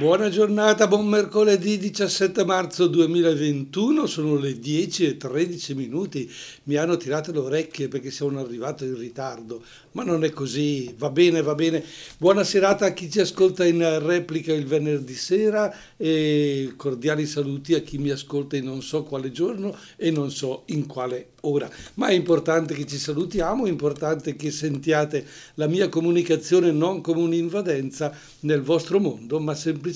Buona 0.00 0.30
giornata, 0.30 0.86
buon 0.86 1.08
mercoledì 1.08 1.76
17 1.76 2.46
marzo 2.46 2.86
2021, 2.86 4.06
sono 4.06 4.38
le 4.38 4.58
10 4.58 5.04
e 5.04 5.16
13 5.18 5.74
minuti, 5.74 6.32
mi 6.64 6.76
hanno 6.76 6.96
tirato 6.96 7.32
le 7.32 7.38
orecchie 7.40 7.88
perché 7.88 8.10
sono 8.10 8.40
arrivato 8.40 8.86
in 8.86 8.96
ritardo, 8.96 9.62
ma 9.92 10.02
non 10.02 10.24
è 10.24 10.30
così, 10.30 10.94
va 10.96 11.10
bene, 11.10 11.42
va 11.42 11.54
bene. 11.54 11.84
Buona 12.16 12.44
serata 12.44 12.86
a 12.86 12.92
chi 12.94 13.10
ci 13.10 13.20
ascolta 13.20 13.66
in 13.66 13.98
replica 14.02 14.54
il 14.54 14.64
venerdì 14.64 15.12
sera 15.12 15.70
e 15.98 16.72
cordiali 16.76 17.26
saluti 17.26 17.74
a 17.74 17.80
chi 17.80 17.98
mi 17.98 18.08
ascolta 18.08 18.56
in 18.56 18.64
non 18.64 18.80
so 18.80 19.02
quale 19.02 19.30
giorno 19.30 19.76
e 19.96 20.10
non 20.10 20.30
so 20.30 20.62
in 20.66 20.86
quale 20.86 21.32
ora. 21.42 21.70
Ma 21.94 22.06
è 22.06 22.14
importante 22.14 22.72
che 22.72 22.86
ci 22.86 22.96
salutiamo, 22.96 23.66
è 23.66 23.68
importante 23.68 24.34
che 24.34 24.50
sentiate 24.50 25.26
la 25.54 25.66
mia 25.66 25.90
comunicazione 25.90 26.72
non 26.72 27.02
come 27.02 27.20
un'invadenza 27.20 28.16
nel 28.40 28.62
vostro 28.62 28.98
mondo, 28.98 29.38
ma 29.40 29.54
semplicemente 29.54 29.88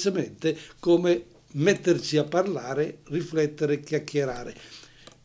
come 0.78 1.24
metterci 1.52 2.16
a 2.16 2.24
parlare, 2.24 2.98
riflettere, 3.08 3.80
chiacchierare. 3.80 4.54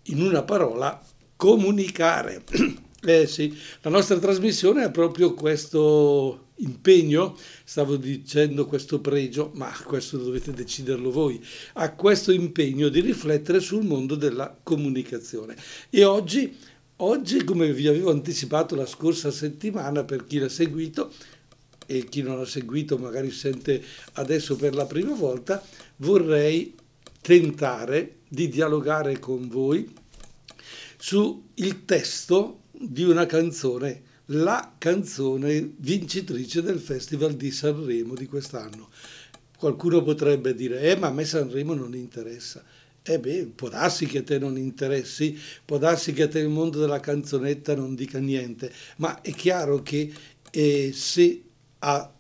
In 0.04 0.22
una 0.22 0.44
parola, 0.44 1.02
comunicare. 1.36 2.44
Eh 3.02 3.28
sì, 3.28 3.58
la 3.84 3.90
nostra 3.90 4.20
trasmissione 4.20 4.84
ha 4.84 4.92
proprio 4.92 5.34
questo 5.34 6.48
impegno, 6.58 7.38
stavo 7.64 7.96
dicendo 7.96 8.66
questo 8.66 9.00
pregio, 9.00 9.52
ma 9.54 9.72
questo 9.86 10.18
dovete 10.18 10.52
deciderlo 10.52 11.10
voi, 11.10 11.42
ha 11.76 11.94
questo 11.94 12.34
impegno 12.34 12.90
di 12.90 13.00
riflettere 13.00 13.62
sul 13.62 13.86
mondo 13.86 14.16
della 14.16 14.54
comunicazione. 14.62 15.56
E 15.90 16.04
oggi, 16.04 16.54
oggi 16.98 17.44
come 17.46 17.72
vi 17.72 17.88
avevo 17.88 18.12
anticipato 18.12 18.76
la 18.76 18.86
scorsa 18.86 19.32
settimana, 19.32 20.04
per 20.04 20.26
chi 20.26 20.38
l'ha 20.38 20.50
seguito, 20.50 21.14
e 21.92 22.06
chi 22.08 22.22
non 22.22 22.40
ha 22.40 22.46
seguito 22.46 23.00
magari 23.00 23.32
sente 23.32 23.84
adesso 24.14 24.56
per 24.56 24.76
la 24.76 24.86
prima 24.86 25.16
volta, 25.16 25.66
vorrei 25.98 26.76
tentare 27.20 28.18
di 28.28 28.48
dialogare 28.48 29.18
con 29.18 29.48
voi 29.48 29.92
su 30.98 31.48
il 31.56 31.86
testo 31.86 32.66
di 32.72 33.04
una 33.04 33.26
canzone, 33.26 34.04
la 34.26 34.76
canzone 34.78 35.74
vincitrice 35.78 36.62
del 36.62 36.80
Festival 36.80 37.34
di 37.34 37.50
Sanremo 37.50 38.14
di 38.14 38.28
quest'anno. 38.28 38.90
Qualcuno 39.58 40.04
potrebbe 40.04 40.54
dire, 40.54 40.82
eh 40.82 40.96
ma 40.96 41.08
a 41.08 41.12
me 41.12 41.26
Sanremo 41.26 41.74
non 41.74 41.96
interessa. 41.96 42.64
Eh 43.02 43.18
beh, 43.18 43.54
può 43.56 43.70
darsi 43.70 44.06
che 44.06 44.20
a 44.20 44.24
te 44.24 44.38
non 44.38 44.58
interessi, 44.58 45.36
può 45.66 45.80
darsi 45.80 46.14
che 46.14 46.24
a 46.24 46.28
te 46.28 46.38
il 46.38 46.50
mondo 46.50 46.80
della 46.80 47.00
canzonetta 47.00 47.74
non 47.74 47.96
dica 47.96 48.20
niente, 48.20 48.72
ma 48.98 49.22
è 49.22 49.32
chiaro 49.32 49.82
che 49.82 50.14
eh, 50.52 50.92
se 50.94 51.44
a 51.80 52.14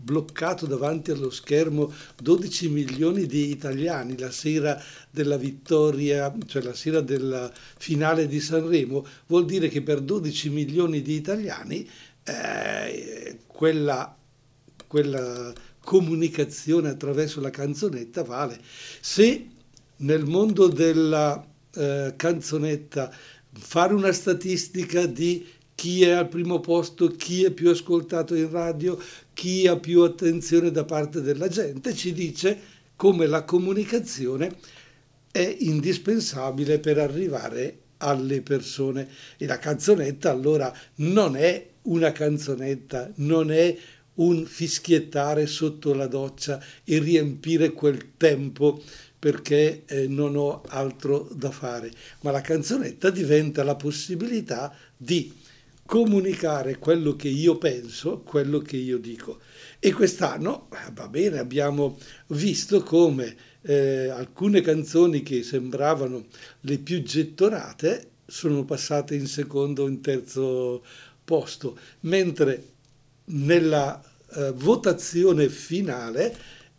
bloccato 0.00 0.66
davanti 0.66 1.10
allo 1.10 1.30
schermo 1.30 1.92
12 2.22 2.68
milioni 2.68 3.26
di 3.26 3.50
italiani 3.50 4.18
la 4.18 4.30
sera 4.30 4.80
della 5.10 5.36
vittoria, 5.36 6.34
cioè 6.46 6.62
la 6.62 6.74
sera 6.74 7.00
della 7.00 7.50
finale 7.78 8.26
di 8.26 8.40
Sanremo, 8.40 9.06
vuol 9.26 9.44
dire 9.44 9.68
che 9.68 9.82
per 9.82 10.00
12 10.00 10.50
milioni 10.50 11.02
di 11.02 11.14
italiani 11.14 11.88
eh, 12.24 13.38
quella, 13.46 14.16
quella 14.86 15.52
comunicazione 15.80 16.88
attraverso 16.88 17.40
la 17.40 17.50
canzonetta 17.50 18.24
vale. 18.24 18.58
Se 19.00 19.48
nel 19.96 20.24
mondo 20.24 20.68
della 20.68 21.46
eh, 21.74 22.14
canzonetta 22.16 23.12
fare 23.52 23.94
una 23.94 24.12
statistica 24.12 25.06
di 25.06 25.46
chi 25.74 26.02
è 26.02 26.10
al 26.10 26.28
primo 26.28 26.60
posto, 26.60 27.08
chi 27.08 27.44
è 27.44 27.50
più 27.50 27.70
ascoltato 27.70 28.34
in 28.34 28.50
radio, 28.50 28.98
chi 29.32 29.66
ha 29.66 29.76
più 29.76 30.02
attenzione 30.02 30.70
da 30.70 30.84
parte 30.84 31.20
della 31.20 31.48
gente, 31.48 31.94
ci 31.94 32.12
dice 32.12 32.58
come 32.96 33.26
la 33.26 33.44
comunicazione 33.44 34.56
è 35.30 35.56
indispensabile 35.60 36.78
per 36.78 36.98
arrivare 36.98 37.78
alle 37.98 38.40
persone. 38.40 39.08
E 39.36 39.46
la 39.46 39.58
canzonetta 39.58 40.30
allora 40.30 40.72
non 40.96 41.36
è 41.36 41.70
una 41.82 42.12
canzonetta, 42.12 43.10
non 43.16 43.50
è 43.50 43.76
un 44.14 44.46
fischiettare 44.46 45.46
sotto 45.46 45.92
la 45.92 46.06
doccia 46.06 46.62
e 46.84 46.98
riempire 46.98 47.72
quel 47.72 48.12
tempo 48.16 48.80
perché 49.18 49.84
eh, 49.86 50.06
non 50.06 50.36
ho 50.36 50.62
altro 50.68 51.28
da 51.32 51.50
fare, 51.50 51.90
ma 52.20 52.30
la 52.30 52.42
canzonetta 52.42 53.10
diventa 53.10 53.64
la 53.64 53.74
possibilità 53.74 54.72
di 54.96 55.32
comunicare 55.86 56.78
quello 56.78 57.14
che 57.16 57.28
io 57.28 57.58
penso, 57.58 58.20
quello 58.20 58.58
che 58.60 58.76
io 58.76 58.98
dico. 58.98 59.40
E 59.78 59.92
quest'anno, 59.92 60.68
eh, 60.72 60.90
va 60.92 61.08
bene, 61.08 61.38
abbiamo 61.38 61.98
visto 62.28 62.82
come 62.82 63.36
eh, 63.62 64.08
alcune 64.08 64.60
canzoni 64.60 65.22
che 65.22 65.42
sembravano 65.42 66.26
le 66.60 66.78
più 66.78 67.02
gettonate 67.02 68.12
sono 68.26 68.64
passate 68.64 69.14
in 69.14 69.26
secondo 69.26 69.84
o 69.84 69.88
in 69.88 70.00
terzo 70.00 70.84
posto, 71.24 71.78
mentre 72.00 72.72
nella 73.26 74.02
eh, 74.34 74.52
votazione 74.52 75.48
finale 75.48 76.36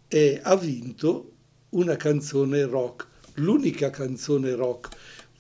eh, 0.07 0.39
ha 0.41 0.55
vinto 0.55 1.31
una 1.69 1.95
canzone 1.95 2.63
rock, 2.63 3.07
l'unica 3.35 3.89
canzone 3.89 4.53
rock 4.53 4.95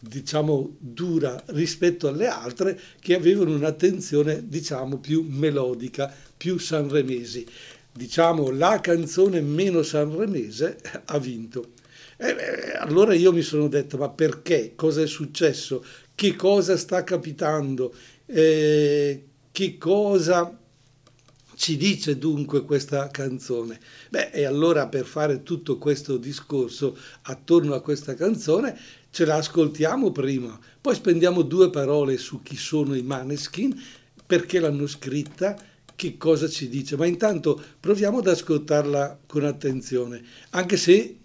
diciamo 0.07 0.75
dura 0.79 1.41
rispetto 1.47 2.07
alle 2.07 2.27
altre 2.27 2.79
che 2.99 3.15
avevano 3.15 3.53
un'attenzione 3.55 4.47
diciamo 4.47 4.99
più 4.99 5.25
melodica, 5.27 6.13
più 6.35 6.57
sanremesi. 6.57 7.45
Diciamo 7.91 8.51
la 8.51 8.79
canzone 8.81 9.41
meno 9.41 9.81
sanremese 9.81 10.77
ha 11.05 11.17
vinto. 11.17 11.73
E, 12.17 12.35
allora 12.77 13.13
io 13.13 13.31
mi 13.31 13.41
sono 13.41 13.67
detto 13.67 13.97
ma 13.97 14.09
perché? 14.09 14.73
Cosa 14.75 15.01
è 15.01 15.07
successo? 15.07 15.83
Che 16.13 16.35
cosa 16.35 16.77
sta 16.77 17.03
capitando? 17.03 17.93
Eh, 18.25 19.23
che 19.51 19.77
cosa 19.77 20.57
ci 21.55 21.77
dice 21.77 22.17
dunque 22.17 22.63
questa 22.63 23.07
canzone? 23.09 23.79
Beh, 24.09 24.31
e 24.31 24.45
allora 24.45 24.87
per 24.87 25.05
fare 25.05 25.43
tutto 25.43 25.77
questo 25.77 26.17
discorso 26.17 26.97
attorno 27.23 27.73
a 27.73 27.81
questa 27.81 28.13
canzone 28.13 28.77
ce 29.15 29.23
la 29.23 29.35
ascoltiamo 29.35 30.11
prima, 30.11 30.59
poi 30.81 30.93
spendiamo 30.93 31.41
due 31.41 31.69
parole 31.69 32.17
su 32.17 32.41
chi 32.41 32.57
sono 32.57 32.95
i 32.95 33.01
Maneskin, 33.01 33.73
perché 34.25 34.59
l'hanno 34.59 34.87
scritta, 34.87 35.57
che 35.95 36.17
cosa 36.17 36.49
ci 36.49 36.67
dice, 36.67 36.97
ma 36.97 37.05
intanto 37.05 37.57
proviamo 37.79 38.17
ad 38.17 38.27
ascoltarla 38.27 39.19
con 39.25 39.45
attenzione, 39.45 40.21
anche 40.49 40.75
se 40.75 41.19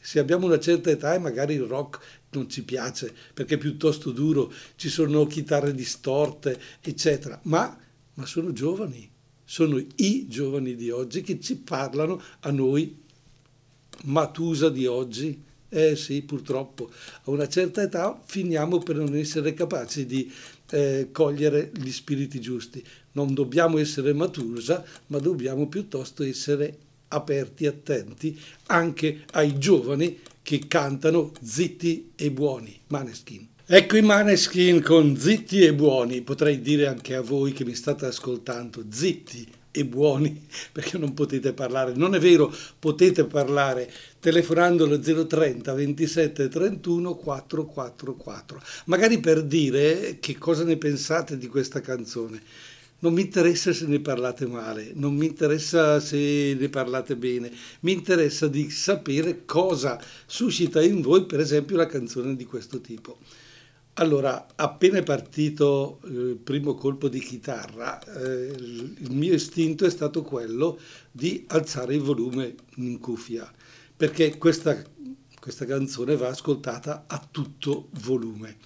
se 0.00 0.18
abbiamo 0.18 0.46
una 0.46 0.58
certa 0.58 0.90
età 0.90 1.14
e 1.14 1.20
magari 1.20 1.54
il 1.54 1.62
rock 1.62 2.00
non 2.30 2.50
ci 2.50 2.64
piace 2.64 3.14
perché 3.32 3.54
è 3.54 3.58
piuttosto 3.58 4.10
duro, 4.10 4.52
ci 4.74 4.88
sono 4.88 5.24
chitarre 5.26 5.72
distorte, 5.72 6.60
eccetera, 6.80 7.38
ma, 7.44 7.78
ma 8.14 8.26
sono 8.26 8.52
giovani, 8.52 9.08
sono 9.44 9.80
i 9.94 10.26
giovani 10.26 10.74
di 10.74 10.90
oggi 10.90 11.22
che 11.22 11.38
ci 11.38 11.56
parlano 11.58 12.20
a 12.40 12.50
noi, 12.50 13.04
Matusa 14.02 14.68
di 14.68 14.84
oggi, 14.86 15.45
eh 15.68 15.96
sì, 15.96 16.22
purtroppo, 16.22 16.90
a 17.24 17.30
una 17.30 17.48
certa 17.48 17.82
età 17.82 18.20
finiamo 18.24 18.78
per 18.78 18.96
non 18.96 19.16
essere 19.16 19.54
capaci 19.54 20.06
di 20.06 20.32
eh, 20.70 21.08
cogliere 21.12 21.70
gli 21.74 21.90
spiriti 21.90 22.40
giusti. 22.40 22.84
Non 23.12 23.34
dobbiamo 23.34 23.78
essere 23.78 24.12
matusa, 24.12 24.84
ma 25.08 25.18
dobbiamo 25.18 25.68
piuttosto 25.68 26.22
essere 26.22 26.78
aperti, 27.08 27.66
attenti 27.66 28.38
anche 28.66 29.24
ai 29.32 29.58
giovani 29.58 30.18
che 30.42 30.66
cantano 30.68 31.32
zitti 31.42 32.12
e 32.14 32.30
buoni. 32.30 32.78
Maneskin. 32.88 33.48
Ecco 33.68 33.96
i 33.96 34.02
Maneskin 34.02 34.80
con 34.80 35.16
zitti 35.16 35.60
e 35.60 35.74
buoni, 35.74 36.22
potrei 36.22 36.60
dire 36.60 36.86
anche 36.86 37.16
a 37.16 37.20
voi 37.20 37.52
che 37.52 37.64
mi 37.64 37.74
state 37.74 38.06
ascoltando, 38.06 38.84
zitti 38.88 39.44
e 39.76 39.84
buoni 39.84 40.46
perché 40.72 40.98
non 40.98 41.14
potete 41.14 41.52
parlare. 41.52 41.92
Non 41.94 42.14
è 42.14 42.18
vero, 42.18 42.52
potete 42.78 43.24
parlare 43.24 43.92
telefonando 44.18 44.84
allo 44.84 44.98
030 44.98 45.72
27 45.72 46.48
31 46.48 47.14
444. 47.14 48.62
Magari 48.86 49.20
per 49.20 49.42
dire 49.42 50.16
che 50.18 50.38
cosa 50.38 50.64
ne 50.64 50.76
pensate 50.76 51.36
di 51.36 51.46
questa 51.46 51.80
canzone. 51.80 52.42
Non 52.98 53.12
mi 53.12 53.20
interessa 53.20 53.74
se 53.74 53.86
ne 53.86 54.00
parlate 54.00 54.46
male, 54.46 54.92
non 54.94 55.14
mi 55.14 55.26
interessa 55.26 56.00
se 56.00 56.56
ne 56.58 56.68
parlate 56.70 57.14
bene, 57.14 57.52
mi 57.80 57.92
interessa 57.92 58.48
di 58.48 58.70
sapere 58.70 59.44
cosa 59.44 60.00
suscita 60.24 60.82
in 60.82 61.02
voi, 61.02 61.26
per 61.26 61.40
esempio, 61.40 61.74
una 61.74 61.84
canzone 61.84 62.34
di 62.34 62.46
questo 62.46 62.80
tipo. 62.80 63.18
Allora, 63.98 64.46
appena 64.56 64.98
è 64.98 65.02
partito 65.02 66.00
eh, 66.04 66.08
il 66.08 66.36
primo 66.36 66.74
colpo 66.74 67.08
di 67.08 67.18
chitarra, 67.18 67.98
eh, 68.02 68.52
il 68.54 69.10
mio 69.12 69.32
istinto 69.32 69.86
è 69.86 69.90
stato 69.90 70.20
quello 70.20 70.78
di 71.10 71.46
alzare 71.48 71.94
il 71.94 72.02
volume 72.02 72.56
in 72.74 72.98
cuffia, 72.98 73.50
perché 73.96 74.36
questa, 74.36 74.82
questa 75.40 75.64
canzone 75.64 76.14
va 76.14 76.28
ascoltata 76.28 77.04
a 77.06 77.26
tutto 77.30 77.88
volume. 78.02 78.58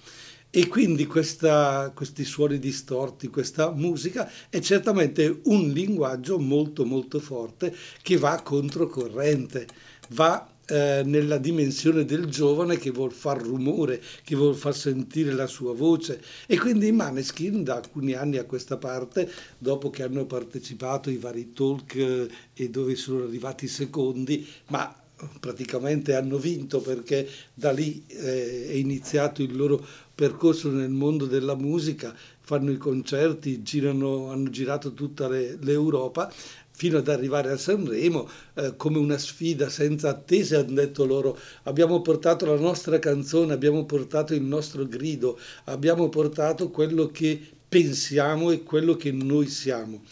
E 0.49 0.67
quindi 0.67 1.05
questa, 1.05 1.93
questi 1.95 2.25
suoni 2.25 2.59
distorti, 2.59 3.29
questa 3.29 3.71
musica 3.71 4.29
è 4.49 4.59
certamente 4.59 5.39
un 5.45 5.69
linguaggio 5.69 6.39
molto 6.39 6.83
molto 6.83 7.21
forte 7.21 7.73
che 8.01 8.17
va 8.17 8.41
controcorrente, 8.41 9.65
va 10.09 10.50
eh, 10.71 11.01
nella 11.03 11.37
dimensione 11.37 12.05
del 12.05 12.27
giovane 12.27 12.77
che 12.77 12.91
vuol 12.91 13.11
far 13.11 13.41
rumore, 13.41 14.01
che 14.23 14.37
vuol 14.37 14.55
far 14.55 14.73
sentire 14.73 15.33
la 15.33 15.45
sua 15.45 15.73
voce. 15.73 16.21
E 16.47 16.57
quindi 16.57 16.87
i 16.87 16.93
Maneskin 16.93 17.65
da 17.65 17.75
alcuni 17.75 18.13
anni 18.13 18.37
a 18.37 18.45
questa 18.45 18.77
parte, 18.77 19.29
dopo 19.57 19.89
che 19.89 20.03
hanno 20.03 20.25
partecipato 20.25 21.09
ai 21.09 21.17
vari 21.17 21.51
talk 21.51 21.95
eh, 21.95 22.29
e 22.53 22.69
dove 22.69 22.95
sono 22.95 23.23
arrivati 23.23 23.67
secondi, 23.67 24.47
ma 24.67 24.95
praticamente 25.39 26.15
hanno 26.15 26.37
vinto 26.37 26.79
perché 26.79 27.27
da 27.53 27.71
lì 27.71 28.03
eh, 28.07 28.67
è 28.69 28.73
iniziato 28.73 29.41
il 29.41 29.55
loro 29.55 29.85
percorso 30.15 30.69
nel 30.69 30.89
mondo 30.89 31.25
della 31.25 31.55
musica, 31.55 32.15
fanno 32.39 32.71
i 32.71 32.77
concerti, 32.77 33.63
girano, 33.63 34.29
hanno 34.29 34.49
girato 34.49 34.93
tutta 34.93 35.27
le, 35.27 35.57
l'Europa, 35.61 36.31
fino 36.71 36.97
ad 36.97 37.07
arrivare 37.07 37.51
a 37.51 37.57
Sanremo 37.57 38.27
eh, 38.55 38.73
come 38.75 38.97
una 38.97 39.17
sfida 39.17 39.69
senza 39.69 40.09
attese 40.09 40.55
hanno 40.55 40.73
detto 40.73 41.05
loro 41.05 41.37
abbiamo 41.63 42.01
portato 42.01 42.45
la 42.45 42.59
nostra 42.59 42.97
canzone, 42.99 43.53
abbiamo 43.53 43.85
portato 43.85 44.33
il 44.33 44.41
nostro 44.41 44.87
grido, 44.87 45.37
abbiamo 45.65 46.09
portato 46.09 46.69
quello 46.69 47.07
che 47.07 47.39
pensiamo 47.67 48.51
e 48.51 48.63
quello 48.63 48.95
che 48.95 49.11
noi 49.11 49.47
siamo. 49.47 50.03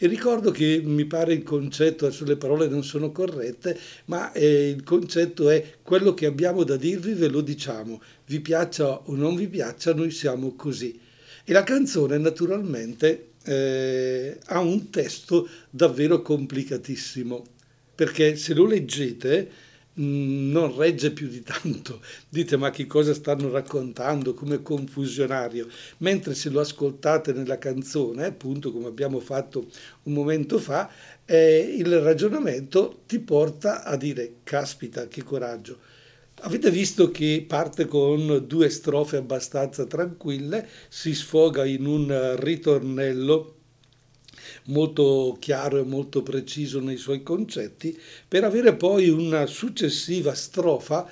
E 0.00 0.06
ricordo 0.06 0.52
che 0.52 0.80
mi 0.84 1.06
pare 1.06 1.32
il 1.32 1.42
concetto, 1.42 2.06
adesso 2.06 2.24
le 2.24 2.36
parole 2.36 2.68
non 2.68 2.84
sono 2.84 3.10
corrette, 3.10 3.76
ma 4.04 4.30
eh, 4.30 4.68
il 4.68 4.84
concetto 4.84 5.48
è 5.48 5.74
quello 5.82 6.14
che 6.14 6.26
abbiamo 6.26 6.62
da 6.62 6.76
dirvi 6.76 7.14
ve 7.14 7.26
lo 7.26 7.40
diciamo, 7.40 8.00
vi 8.26 8.38
piaccia 8.38 8.96
o 8.96 9.16
non 9.16 9.34
vi 9.34 9.48
piaccia, 9.48 9.92
noi 9.94 10.12
siamo 10.12 10.54
così. 10.54 11.00
E 11.44 11.52
la 11.52 11.64
canzone 11.64 12.16
naturalmente 12.16 13.30
eh, 13.48 14.38
ha 14.46 14.60
un 14.60 14.90
testo 14.90 15.48
davvero 15.70 16.20
complicatissimo, 16.20 17.44
perché 17.94 18.36
se 18.36 18.52
lo 18.52 18.66
leggete 18.66 19.50
mm, 19.98 20.50
non 20.50 20.76
regge 20.76 21.12
più 21.12 21.28
di 21.28 21.42
tanto, 21.42 22.02
dite 22.28 22.58
ma 22.58 22.70
che 22.70 22.86
cosa 22.86 23.14
stanno 23.14 23.50
raccontando, 23.50 24.34
come 24.34 24.60
confusionario, 24.60 25.66
mentre 25.98 26.34
se 26.34 26.50
lo 26.50 26.60
ascoltate 26.60 27.32
nella 27.32 27.58
canzone, 27.58 28.26
appunto 28.26 28.70
come 28.70 28.86
abbiamo 28.86 29.18
fatto 29.18 29.66
un 30.02 30.12
momento 30.12 30.58
fa, 30.58 30.90
eh, 31.24 31.74
il 31.74 32.00
ragionamento 32.00 33.00
ti 33.06 33.18
porta 33.18 33.82
a 33.82 33.96
dire 33.96 34.36
caspita 34.44 35.08
che 35.08 35.22
coraggio 35.22 35.87
Avete 36.42 36.70
visto 36.70 37.10
che 37.10 37.44
parte 37.46 37.86
con 37.86 38.44
due 38.46 38.68
strofe 38.68 39.16
abbastanza 39.16 39.86
tranquille, 39.86 40.68
si 40.88 41.12
sfoga 41.12 41.64
in 41.64 41.84
un 41.84 42.36
ritornello 42.38 43.56
molto 44.66 45.36
chiaro 45.40 45.78
e 45.78 45.82
molto 45.82 46.22
preciso 46.22 46.78
nei 46.80 46.96
suoi 46.96 47.24
concetti, 47.24 47.98
per 48.28 48.44
avere 48.44 48.76
poi 48.76 49.08
una 49.08 49.46
successiva 49.46 50.32
strofa 50.32 51.10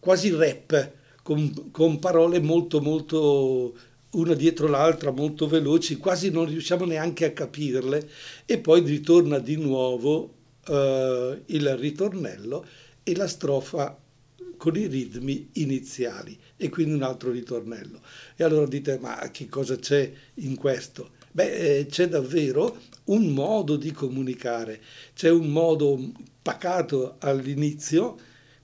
quasi 0.00 0.30
rap, 0.30 0.92
con, 1.22 1.70
con 1.70 2.00
parole 2.00 2.40
molto 2.40 2.80
molto 2.80 3.76
una 4.10 4.34
dietro 4.34 4.66
l'altra, 4.66 5.12
molto 5.12 5.46
veloci, 5.46 5.96
quasi 5.96 6.30
non 6.30 6.46
riusciamo 6.46 6.84
neanche 6.84 7.24
a 7.24 7.32
capirle, 7.32 8.10
e 8.46 8.58
poi 8.58 8.80
ritorna 8.80 9.38
di 9.38 9.54
nuovo 9.54 10.34
eh, 10.66 11.42
il 11.46 11.76
ritornello 11.76 12.66
e 13.04 13.14
la 13.14 13.28
strofa 13.28 13.96
con 14.60 14.76
i 14.76 14.88
ritmi 14.88 15.48
iniziali 15.54 16.38
e 16.54 16.68
quindi 16.68 16.92
un 16.92 17.02
altro 17.02 17.30
ritornello. 17.30 18.02
E 18.36 18.44
allora 18.44 18.66
dite, 18.66 18.98
ma 18.98 19.16
che 19.32 19.48
cosa 19.48 19.76
c'è 19.76 20.12
in 20.34 20.54
questo? 20.54 21.12
Beh, 21.32 21.78
eh, 21.78 21.86
c'è 21.86 22.08
davvero 22.08 22.78
un 23.04 23.28
modo 23.28 23.76
di 23.76 23.90
comunicare, 23.90 24.78
c'è 25.14 25.30
un 25.30 25.46
modo 25.46 26.12
pacato 26.42 27.16
all'inizio, 27.20 28.18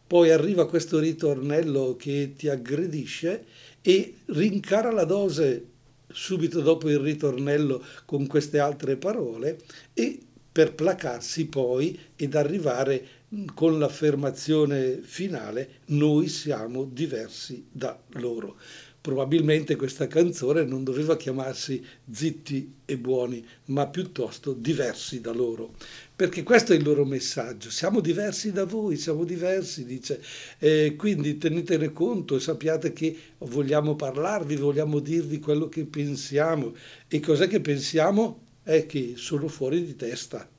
poi 0.07 0.31
arriva 0.33 0.69
questo 0.69 0.99
ritornello 0.99 1.97
che 1.97 2.35
ti 2.37 2.51
aggredisce 2.51 3.47
e 3.81 4.17
rincara 4.27 4.93
la 4.93 5.05
dose 5.05 5.65
subito 6.09 6.61
dopo 6.61 6.91
il 6.91 6.99
ritornello 6.99 7.83
con 8.05 8.27
queste 8.27 8.59
altre 8.59 8.97
parole 8.97 9.61
e 9.95 10.21
per 10.53 10.75
placarsi 10.75 11.47
poi 11.47 11.99
ed 12.17 12.35
arrivare 12.35 13.07
con 13.55 13.79
l'affermazione 13.79 15.01
finale 15.03 15.81
noi 15.87 16.29
siamo 16.29 16.85
diversi 16.85 17.67
da 17.71 17.99
loro. 18.15 18.57
Probabilmente 19.01 19.77
questa 19.77 20.09
canzone 20.09 20.65
non 20.65 20.83
doveva 20.83 21.17
chiamarsi 21.17 21.85
Zitti 22.11 22.75
e 22.85 22.99
buoni, 22.99 23.45
ma 23.67 23.87
piuttosto 23.87 24.53
diversi 24.53 25.21
da 25.21 25.33
loro, 25.33 25.75
perché 26.17 26.43
questo 26.43 26.73
è 26.73 26.77
il 26.77 26.83
loro 26.83 27.05
messaggio. 27.05 27.71
Siamo 27.71 28.01
diversi 28.01 28.51
da 28.51 28.65
voi, 28.65 28.97
siamo 28.97 29.23
diversi, 29.23 29.85
dice. 29.85 30.21
E 30.59 30.97
quindi 30.97 31.39
tenetene 31.39 31.93
conto 31.93 32.35
e 32.35 32.41
sappiate 32.41 32.93
che 32.93 33.17
vogliamo 33.39 33.95
parlarvi, 33.95 34.57
vogliamo 34.57 34.99
dirvi 34.99 35.39
quello 35.39 35.69
che 35.69 35.85
pensiamo. 35.85 36.75
E 37.07 37.21
cos'è 37.21 37.47
che 37.47 37.61
pensiamo? 37.61 38.41
È 38.65 38.87
che 38.87 39.13
sono 39.15 39.47
fuori 39.47 39.85
di 39.85 39.95
testa. 39.95 40.51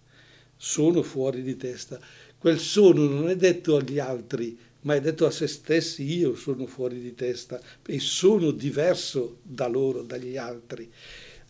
Sono 0.56 1.04
fuori 1.04 1.44
di 1.44 1.58
testa 1.58 2.00
quel 2.38 2.60
sono 2.60 3.06
non 3.06 3.30
è 3.30 3.36
detto 3.36 3.78
agli 3.78 4.00
altri, 4.00 4.58
ma 4.82 4.96
è 4.96 5.02
detto 5.02 5.26
a 5.26 5.32
se 5.32 5.48
stessi, 5.48 6.04
io 6.18 6.36
sono 6.36 6.66
fuori 6.66 7.02
di 7.02 7.14
testa 7.14 7.60
e 7.86 8.00
sono 8.00 8.52
diverso 8.52 9.40
da 9.42 9.68
loro, 9.68 10.02
dagli 10.02 10.38
altri. 10.38 10.90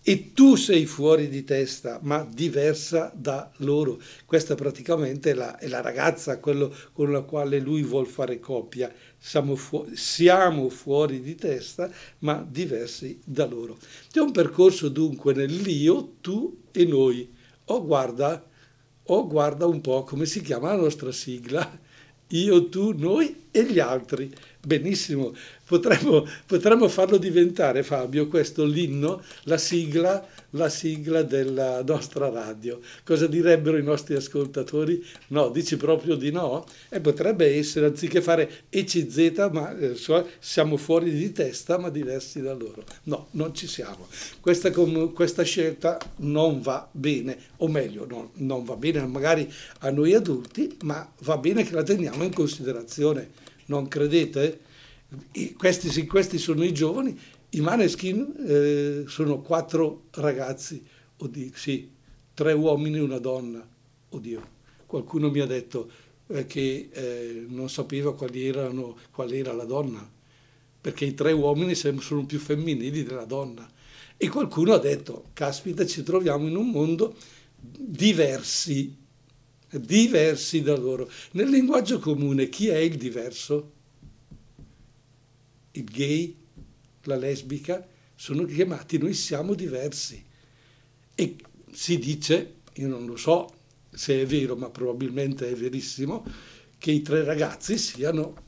E 0.02 0.32
tu 0.32 0.56
sei 0.56 0.86
fuori 0.86 1.28
di 1.28 1.44
testa, 1.44 2.00
ma 2.02 2.26
diversa 2.34 3.12
da 3.14 3.52
loro. 3.58 4.02
Questa 4.26 4.56
praticamente 4.56 5.32
è 5.32 5.34
la, 5.34 5.58
è 5.58 5.68
la 5.68 5.82
ragazza, 5.82 6.40
quello 6.40 6.74
con 6.94 7.12
la 7.12 7.24
quale 7.24 7.60
lui 7.60 7.84
vuole 7.84 8.08
fare 8.08 8.40
coppia. 8.40 8.90
Siamo, 9.18 9.58
fu- 9.58 9.86
siamo 9.94 10.70
fuori 10.70 11.20
di 11.20 11.36
testa, 11.36 11.92
ma 12.20 12.48
diversi 12.50 13.20
da 13.26 13.46
loro. 13.46 13.78
C'è 14.10 14.22
un 14.22 14.32
percorso 14.32 14.88
dunque 14.88 15.34
nell'io, 15.34 16.14
tu 16.22 16.58
e 16.72 16.86
noi. 16.86 17.30
Oh, 17.66 17.86
guarda, 17.86 18.47
o 19.08 19.28
guarda 19.28 19.66
un 19.66 19.82
po' 19.82 20.04
come 20.04 20.26
si 20.26 20.42
chiama 20.42 20.70
la 20.70 20.82
nostra 20.82 21.12
sigla, 21.12 21.80
io, 22.30 22.70
tu, 22.70 22.94
noi 22.98 23.48
e 23.52 23.64
gli 23.64 23.80
altri. 23.80 24.34
Benissimo, 24.68 25.34
potremmo, 25.66 26.28
potremmo 26.46 26.90
farlo 26.90 27.16
diventare, 27.16 27.84
Fabio, 27.84 28.28
questo 28.28 28.66
l'inno, 28.66 29.24
la 29.44 29.58
sigla 29.58 30.28
la 30.52 30.70
sigla 30.70 31.24
della 31.24 31.84
nostra 31.84 32.30
radio. 32.30 32.80
Cosa 33.04 33.28
direbbero 33.28 33.78
i 33.78 33.84
nostri 33.84 34.16
ascoltatori? 34.16 35.04
No, 35.28 35.50
dici 35.50 35.78
proprio 35.78 36.16
di 36.16 36.32
no? 36.32 36.66
E 36.90 37.00
potrebbe 37.00 37.56
essere, 37.56 37.86
anziché 37.86 38.22
fare 38.22 38.64
ECZ, 38.70 39.50
ma 39.52 39.78
eh, 39.78 39.96
siamo 40.40 40.78
fuori 40.78 41.12
di 41.12 41.32
testa, 41.32 41.78
ma 41.78 41.90
diversi 41.90 42.42
da 42.42 42.54
loro. 42.54 42.84
No, 43.04 43.28
non 43.32 43.54
ci 43.54 43.68
siamo. 43.68 44.08
Questa, 44.42 44.72
questa 44.72 45.44
scelta 45.44 45.98
non 46.18 46.62
va 46.62 46.88
bene, 46.92 47.38
o 47.58 47.68
meglio, 47.68 48.06
no, 48.06 48.32
non 48.36 48.64
va 48.64 48.76
bene 48.76 49.06
magari 49.06 49.52
a 49.80 49.90
noi 49.92 50.14
adulti, 50.14 50.78
ma 50.84 51.10
va 51.20 51.38
bene 51.38 51.64
che 51.64 51.74
la 51.74 51.84
teniamo 51.84 52.24
in 52.24 52.34
considerazione. 52.34 53.46
Non 53.68 53.88
credete? 53.88 54.60
Questi, 55.58 56.06
questi 56.06 56.38
sono 56.38 56.64
i 56.66 56.74
giovani 56.74 57.18
i 57.52 57.62
Maneskin 57.62 58.34
eh, 58.46 59.04
sono 59.08 59.40
quattro 59.40 60.04
ragazzi, 60.12 60.84
oddio, 61.18 61.52
sì, 61.54 61.90
tre 62.34 62.52
uomini 62.52 62.98
e 62.98 63.02
una 63.02 63.20
donna. 63.20 63.66
Oddio, 64.10 64.48
qualcuno 64.86 65.30
mi 65.30 65.40
ha 65.40 65.46
detto 65.46 65.90
eh, 66.28 66.46
che 66.46 66.90
eh, 66.92 67.46
non 67.48 67.70
sapeva 67.70 68.16
erano, 68.34 68.98
qual 69.12 69.32
era 69.32 69.54
la 69.54 69.64
donna, 69.64 70.08
perché 70.82 71.06
i 71.06 71.14
tre 71.14 71.32
uomini 71.32 71.74
sono 71.74 72.26
più 72.26 72.38
femminili 72.38 73.04
della 73.04 73.26
donna. 73.26 73.68
E 74.18 74.28
qualcuno 74.30 74.74
ha 74.74 74.80
detto, 74.80 75.28
caspita, 75.34 75.86
ci 75.86 76.04
troviamo 76.04 76.48
in 76.48 76.56
un 76.56 76.70
mondo 76.70 77.16
diversi, 77.60 78.94
diversi 79.72 80.62
da 80.62 80.76
loro. 80.76 81.10
Nel 81.32 81.50
linguaggio 81.50 82.00
comune 82.00 82.50
chi 82.50 82.68
è 82.68 82.78
il 82.78 82.98
diverso? 82.98 83.72
Il 85.72 85.84
gay? 85.84 86.46
la 87.08 87.16
lesbica, 87.16 87.86
sono 88.16 88.46
chiamati, 88.46 88.98
noi 88.98 89.14
siamo 89.14 89.54
diversi. 89.54 90.24
E 91.16 91.36
si 91.72 91.98
dice, 91.98 92.56
io 92.74 92.88
non 92.88 93.06
lo 93.06 93.16
so 93.16 93.52
se 93.90 94.22
è 94.22 94.26
vero, 94.26 94.56
ma 94.56 94.70
probabilmente 94.70 95.50
è 95.50 95.56
verissimo, 95.56 96.24
che 96.78 96.92
i 96.92 97.02
tre 97.02 97.24
ragazzi 97.24 97.78
siano 97.78 98.44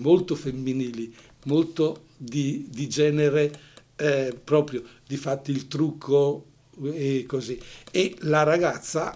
molto 0.00 0.34
femminili, 0.34 1.14
molto 1.44 2.06
di, 2.16 2.66
di 2.70 2.88
genere 2.88 3.52
eh, 3.96 4.38
proprio, 4.42 4.82
di 5.06 5.16
fatti 5.16 5.50
il 5.50 5.68
trucco 5.68 6.46
e 6.82 7.24
così. 7.26 7.60
E 7.90 8.16
la 8.20 8.42
ragazza 8.42 9.14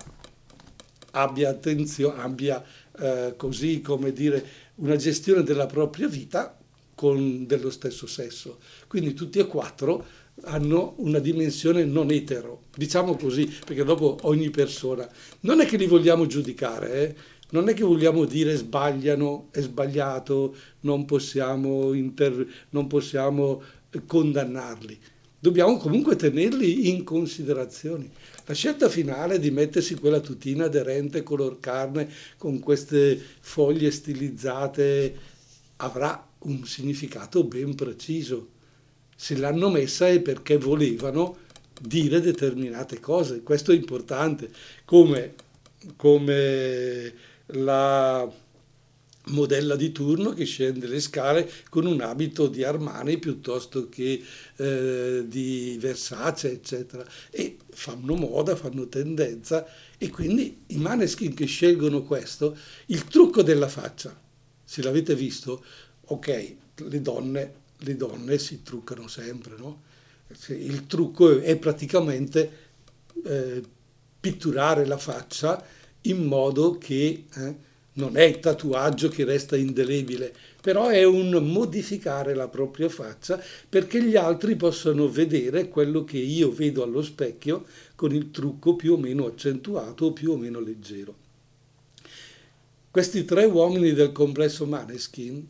abbia 1.13 1.51
attenzione, 1.51 2.21
abbia 2.23 2.63
eh, 2.99 3.35
così 3.37 3.81
come 3.81 4.13
dire 4.13 4.45
una 4.77 4.97
gestione 4.97 5.43
della 5.43 5.67
propria 5.67 6.09
vita 6.09 6.57
con 6.95 7.47
dello 7.47 7.71
stesso 7.71 8.07
sesso. 8.07 8.59
Quindi 8.89 9.15
tutti 9.15 9.39
e 9.39 9.47
quattro 9.47 10.05
hanno 10.43 10.95
una 10.99 11.19
dimensione 11.19 11.85
non 11.85 12.11
etero, 12.11 12.65
diciamo 12.75 13.17
così, 13.17 13.47
perché 13.65 13.85
dopo 13.85 14.19
ogni 14.23 14.51
persona, 14.51 15.09
non 15.41 15.61
è 15.61 15.67
che 15.67 15.77
li 15.77 15.87
vogliamo 15.87 16.27
giudicare, 16.27 16.93
eh? 16.93 17.15
non 17.51 17.69
è 17.69 17.75
che 17.75 17.83
vogliamo 17.83 18.25
dire 18.25 18.57
sbagliano, 18.57 19.49
è 19.51 19.61
sbagliato, 19.61 20.55
non 20.81 21.05
possiamo, 21.05 21.93
inter- 21.93 22.47
non 22.71 22.87
possiamo 22.87 23.63
condannarli, 24.07 24.99
dobbiamo 25.39 25.77
comunque 25.79 26.17
tenerli 26.17 26.89
in 26.91 27.05
considerazione. 27.05 28.11
La 28.49 28.55
scelta 28.55 28.89
finale 28.89 29.39
di 29.39 29.51
mettersi 29.51 29.95
quella 29.95 30.21
tutina 30.21 30.65
aderente 30.65 31.23
color 31.23 31.61
carne 31.61 32.09
con 32.39 32.61
queste 32.61 33.21
foglie 33.41 33.91
stilizzate 33.91 35.15
avrà 35.77 36.27
un 36.41 36.65
significato 36.65 37.45
ben 37.45 37.75
preciso. 37.75 38.49
Se 39.15 39.37
l'hanno 39.37 39.69
messa 39.69 40.09
è 40.09 40.21
perché 40.21 40.57
volevano 40.57 41.41
dire 41.79 42.23
determinate 42.23 43.01
cose, 43.01 43.43
questo 43.43 43.73
è 43.73 43.75
importante, 43.75 44.49
come, 44.87 45.35
come 45.97 47.13
la 47.49 48.33
modella 49.29 49.77
di 49.77 49.93
turno 49.93 50.33
che 50.33 50.45
scende 50.45 50.87
le 50.87 51.01
scale 51.01 51.51
con 51.71 51.87
un 51.87 52.01
abito 52.01 52.49
di 52.49 52.65
Armani 52.65 53.19
piuttosto 53.19 53.89
che 53.89 54.23
eh, 54.57 55.25
di 55.27 55.77
Versace, 55.81 56.53
eccetera. 56.53 57.05
E 57.31 57.57
fanno 57.71 58.15
moda, 58.15 58.57
fanno 58.57 58.89
tendenza 58.89 59.67
e 59.97 60.11
quindi 60.11 60.65
i 60.69 60.77
maneskin 60.77 61.35
che 61.35 61.47
scelgono 61.47 62.03
questo, 62.03 62.57
il 62.87 63.05
trucco 63.05 63.43
della 63.43 63.69
faccia, 63.69 64.19
se 64.65 64.83
l'avete 64.83 65.15
visto, 65.15 65.65
ok, 66.05 66.55
le 66.77 67.01
donne 67.01 67.67
le 67.79 67.97
donne 67.97 68.39
si 68.39 68.63
truccano 68.63 69.07
sempre, 69.07 69.55
no? 69.57 69.83
Il 70.49 70.87
trucco 70.87 71.41
è 71.41 71.57
praticamente 71.57 72.71
eh, 73.25 73.63
pitturare 74.21 74.85
la 74.85 74.99
faccia 74.99 75.65
in 76.03 76.25
modo 76.25 76.77
che 76.77 77.25
eh, 77.33 77.57
non 77.99 78.17
è 78.17 78.23
il 78.23 78.41
tatuaggio 78.41 79.09
che 79.09 79.25
resta 79.25 79.57
indelebile, 79.57 80.33
però 80.61 80.89
è 80.89 81.05
un 81.05 81.31
modificare 81.31 82.35
la 82.35 82.49
propria 82.49 82.89
faccia 82.89 83.43
perché 83.69 84.03
gli 84.03 84.17
altri 84.17 84.57
possano 84.57 85.09
vedere 85.09 85.69
quello 85.69 86.05
che 86.05 86.19
io 86.19 86.51
vedo 86.51 86.83
allo 86.83 87.03
specchio 87.03 87.65
con 87.95 88.15
il 88.15 88.31
trucco 88.31 88.77
più 88.77 88.95
o 88.95 88.97
meno 88.97 89.27
accentuato 89.27 90.07
o 90.07 90.13
più 90.13 90.33
o 90.33 90.37
meno 90.37 90.61
leggero. 90.61 91.27
Questi 92.91 93.25
tre 93.25 93.45
uomini 93.45 93.93
del 93.93 94.13
complesso 94.13 94.65
Maneskin 94.65 95.47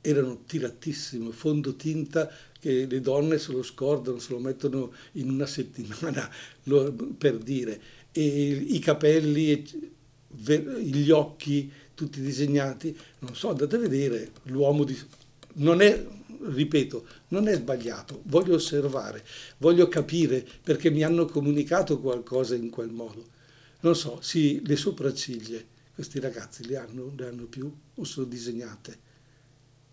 erano 0.00 0.42
tiratissimi, 0.46 1.30
fondotinta 1.30 2.30
che 2.58 2.86
le 2.86 3.00
donne 3.00 3.38
se 3.38 3.52
lo 3.52 3.62
scordano, 3.62 4.18
se 4.18 4.32
lo 4.32 4.38
mettono 4.38 4.92
in 5.12 5.30
una 5.30 5.46
settimana 5.46 6.28
per 7.18 7.38
dire, 7.38 7.80
e 8.12 8.22
i 8.22 8.78
capelli, 8.78 9.64
gli 10.30 11.10
occhi 11.10 11.70
tutti 11.94 12.20
disegnati, 12.20 12.96
non 13.20 13.34
so, 13.34 13.50
andate 13.50 13.76
a 13.76 13.78
vedere 13.78 14.30
l'uomo 14.44 14.84
di... 14.84 14.98
non 15.54 15.80
è, 15.80 16.06
ripeto, 16.42 17.06
non 17.28 17.48
è 17.48 17.54
sbagliato, 17.54 18.22
voglio 18.24 18.54
osservare, 18.54 19.24
voglio 19.58 19.88
capire 19.88 20.46
perché 20.62 20.90
mi 20.90 21.02
hanno 21.02 21.26
comunicato 21.26 22.00
qualcosa 22.00 22.54
in 22.54 22.70
quel 22.70 22.90
modo. 22.90 23.38
Non 23.80 23.94
so, 23.96 24.18
sì, 24.22 24.62
le 24.64 24.76
sopracciglia, 24.76 25.58
questi 25.94 26.20
ragazzi 26.20 26.66
le 26.66 26.76
hanno, 26.76 27.12
le 27.16 27.26
hanno 27.26 27.44
più 27.44 27.70
o 27.94 28.04
sono 28.04 28.26
disegnate? 28.26 29.08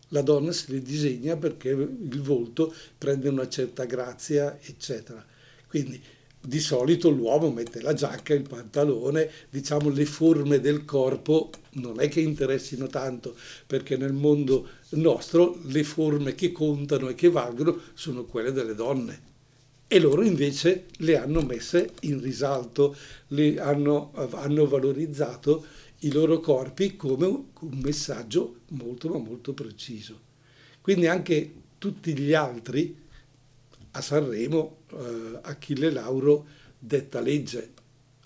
la 0.10 0.22
donna 0.22 0.52
se 0.52 0.72
li 0.72 0.82
disegna 0.82 1.36
perché 1.36 1.70
il 1.70 2.22
volto 2.22 2.74
prende 2.98 3.30
una 3.30 3.50
certa 3.50 3.86
grazia, 3.86 4.58
eccetera. 4.62 5.26
Quindi 5.68 6.02
di 6.40 6.60
solito 6.60 7.10
l'uomo 7.10 7.52
mette 7.52 7.82
la 7.82 7.94
giacca, 7.94 8.34
il 8.34 8.48
pantalone, 8.48 9.30
diciamo 9.50 9.90
le 9.90 10.06
forme 10.06 10.60
del 10.60 10.86
corpo 10.86 11.50
non 11.72 12.00
è 12.00 12.08
che 12.08 12.22
interessino 12.22 12.88
tanto, 12.88 13.36
perché 13.66 13.98
nel 13.98 14.14
mondo 14.14 14.68
nostro 14.92 15.60
le 15.66 15.84
forme 15.84 16.36
che 16.36 16.52
contano 16.52 17.10
e 17.10 17.16
che 17.16 17.30
valgono 17.30 17.80
sono 17.94 18.24
quelle 18.26 18.52
delle 18.52 18.76
donne. 18.76 19.36
E 19.88 20.00
loro 20.00 20.22
invece 20.22 20.86
le 20.98 21.18
hanno 21.18 21.42
messe 21.42 21.92
in 22.02 22.22
risalto, 22.22 22.96
le 23.28 23.60
hanno, 23.60 24.12
hanno 24.32 24.68
valorizzato 24.68 25.66
i 26.00 26.12
loro 26.12 26.40
corpi 26.40 26.96
come 26.96 27.26
un 27.26 27.80
messaggio 27.82 28.60
molto 28.70 29.10
ma 29.10 29.18
molto 29.18 29.54
preciso. 29.54 30.20
Quindi 30.82 31.08
anche 31.08 31.54
tutti 31.78 32.18
gli 32.18 32.34
altri 32.34 33.06
a 33.98 34.02
Sanremo, 34.02 34.84
eh, 34.92 35.40
Achille 35.42 35.92
Lauro 35.92 36.46
detta 36.78 37.20
legge, 37.20 37.74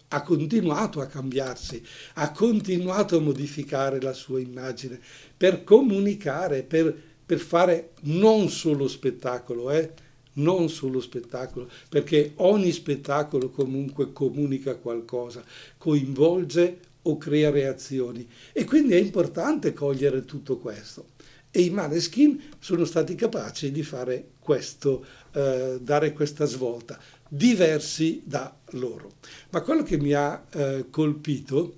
ha 0.10 0.22
continuato 0.24 1.00
a 1.00 1.06
cambiarsi, 1.06 1.82
ha 2.16 2.32
continuato 2.32 3.18
a 3.18 3.22
modificare 3.22 4.02
la 4.02 4.12
sua 4.12 4.42
immagine 4.42 5.00
per 5.36 5.64
comunicare, 5.64 6.64
per, 6.64 6.94
per 7.26 7.40
fare 7.40 7.92
non 8.02 8.50
solo 8.50 8.90
spettacolo, 8.90 9.72
eh, 9.72 9.94
non 10.34 10.70
solo 10.70 11.00
spettacolo, 11.00 11.70
perché 11.88 12.34
ogni 12.38 12.72
spettacolo 12.72 13.50
comunque 13.50 14.12
comunica 14.12 14.76
qualcosa, 14.76 15.44
coinvolge 15.78 16.80
o 17.04 17.18
crea 17.18 17.50
reazioni. 17.50 18.28
E 18.52 18.66
quindi 18.66 18.94
è 18.94 19.00
importante 19.00 19.72
cogliere 19.72 20.26
tutto 20.26 20.58
questo. 20.58 21.08
E 21.54 21.62
i 21.62 21.70
Maneskin 21.70 22.42
sono 22.60 22.86
stati 22.86 23.16
capaci 23.16 23.72
di 23.72 23.84
fare 23.84 24.32
questo, 24.40 25.06
eh, 25.34 25.78
dare 25.82 26.14
questa 26.14 26.46
svolta, 26.46 27.00
diversi 27.28 28.22
da 28.26 28.56
loro. 28.72 29.14
Ma 29.52 29.62
quello 29.62 29.84
che 29.84 29.98
mi 29.98 30.14
ha 30.14 30.46
eh, 30.52 30.86
colpito 30.90 31.78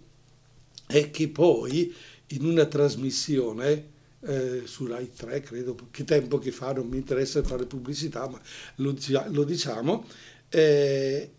è 0.88 1.10
che 1.12 1.28
poi 1.30 1.94
in 2.28 2.46
una 2.46 2.66
trasmissione 2.66 3.92
eh, 4.22 4.62
su 4.66 4.86
Rai 4.86 5.12
3, 5.14 5.42
credo, 5.42 5.76
che 5.92 6.04
tempo 6.04 6.40
che 6.40 6.52
fa, 6.52 6.74
non 6.74 6.88
mi 6.88 6.98
interessa 6.98 7.44
fare 7.44 7.66
pubblicità, 7.66 8.28
ma 8.28 8.40
lo, 8.76 8.96
lo 9.30 9.44
diciamo, 9.44 10.06
eh, 10.50 11.32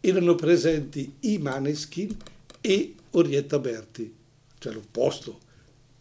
erano 0.00 0.34
presenti 0.34 1.16
i 1.20 1.38
Maneskin 1.38 2.16
e 2.60 2.94
Orietta 3.12 3.58
Berti, 3.58 4.14
cioè 4.58 4.72
l'opposto, 4.72 5.40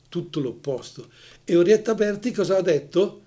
tutto 0.09 0.39
l'opposto. 0.39 1.09
E 1.43 1.55
Orietta 1.55 1.95
Berti 1.95 2.31
cosa 2.31 2.57
ha 2.57 2.61
detto? 2.61 3.21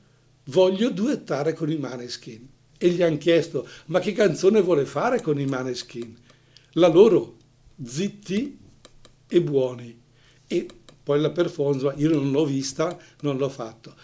Voglio 0.49 0.90
duettare 0.90 1.52
con 1.52 1.71
i 1.71 1.76
Maneskin. 1.76 2.49
E 2.78 2.90
gli 2.90 3.02
hanno 3.02 3.19
chiesto, 3.19 3.69
ma 3.87 3.99
che 3.99 4.12
canzone 4.12 4.62
vuole 4.62 4.87
fare 4.87 5.21
con 5.21 5.38
i 5.38 5.47
Maneskin? 5.47 6.17
La 6.73 6.88
loro, 6.88 7.37
zitti 7.83 8.57
e 9.28 9.43
buoni. 9.43 10.00
E 10.47 10.67
poi 11.02 11.21
la 11.21 11.31
performance, 11.31 11.93
io 11.97 12.11
non 12.11 12.31
l'ho 12.31 12.47
vista, 12.47 12.97
non 13.23 13.37
l'ho 13.37 13.49
fatto. 13.49 13.95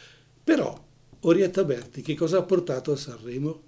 Però 0.42 0.82
Orietta 1.20 1.64
Berti 1.64 2.02
che 2.02 2.14
cosa 2.14 2.38
ha 2.38 2.42
portato 2.42 2.92
a 2.92 2.96
Sanremo? 2.96 3.62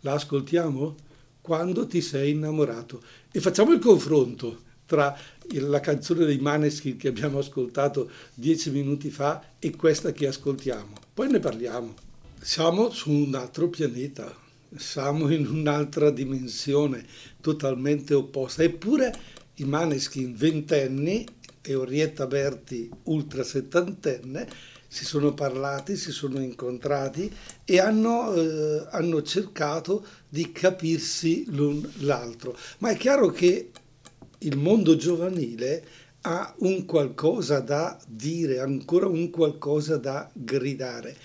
La 0.00 0.14
ascoltiamo? 0.14 0.96
Quando 1.40 1.86
ti 1.86 2.00
sei 2.00 2.32
innamorato. 2.32 3.02
E 3.30 3.40
facciamo 3.40 3.72
il 3.72 3.78
confronto 3.78 4.62
tra 4.84 5.16
la 5.52 5.80
canzone 5.80 6.26
dei 6.26 6.38
Maneskin 6.38 6.96
che 6.96 7.08
abbiamo 7.08 7.38
ascoltato 7.38 8.10
dieci 8.34 8.70
minuti 8.70 9.10
fa 9.10 9.52
e 9.58 9.74
questa 9.74 10.12
che 10.12 10.26
ascoltiamo. 10.26 11.03
Poi 11.14 11.30
ne 11.30 11.38
parliamo. 11.38 11.94
Siamo 12.40 12.90
su 12.90 13.12
un 13.12 13.36
altro 13.36 13.68
pianeta, 13.68 14.36
siamo 14.74 15.30
in 15.30 15.46
un'altra 15.46 16.10
dimensione 16.10 17.06
totalmente 17.40 18.14
opposta. 18.14 18.64
Eppure 18.64 19.14
i 19.54 19.64
Maneskin 19.64 20.34
ventenni 20.34 21.24
e 21.62 21.74
Orietta 21.76 22.26
Berti 22.26 22.90
ultra 23.04 23.44
settantenne 23.44 24.48
si 24.88 25.04
sono 25.04 25.32
parlati, 25.34 25.94
si 25.94 26.10
sono 26.10 26.40
incontrati 26.40 27.32
e 27.64 27.78
hanno, 27.78 28.34
eh, 28.34 28.84
hanno 28.90 29.22
cercato 29.22 30.04
di 30.28 30.50
capirsi 30.50 31.44
l'un 31.46 31.88
l'altro. 31.98 32.58
Ma 32.78 32.90
è 32.90 32.96
chiaro 32.96 33.30
che 33.30 33.70
il 34.38 34.56
mondo 34.56 34.96
giovanile 34.96 35.84
ha 36.26 36.54
un 36.58 36.86
qualcosa 36.86 37.60
da 37.60 37.98
dire, 38.06 38.58
ancora 38.58 39.06
un 39.06 39.30
qualcosa 39.30 39.96
da 39.98 40.30
gridare. 40.32 41.16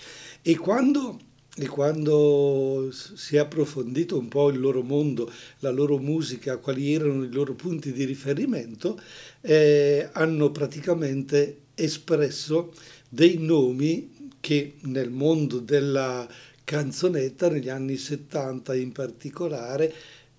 E 0.42 0.56
quando, 0.56 1.18
e 1.56 1.66
quando 1.66 2.90
si 2.92 3.36
è 3.36 3.38
approfondito 3.38 4.18
un 4.18 4.28
po' 4.28 4.50
il 4.50 4.60
loro 4.60 4.82
mondo, 4.82 5.30
la 5.60 5.70
loro 5.70 5.96
musica, 5.96 6.58
quali 6.58 6.92
erano 6.92 7.24
i 7.24 7.32
loro 7.32 7.54
punti 7.54 7.92
di 7.92 8.04
riferimento, 8.04 9.00
eh, 9.40 10.08
hanno 10.12 10.50
praticamente 10.50 11.60
espresso 11.74 12.72
dei 13.08 13.38
nomi 13.38 14.28
che 14.38 14.74
nel 14.82 15.10
mondo 15.10 15.60
della 15.60 16.28
canzonetta, 16.64 17.48
negli 17.48 17.68
anni 17.70 17.96
70 17.96 18.74
in 18.74 18.92
particolare, 18.92 19.92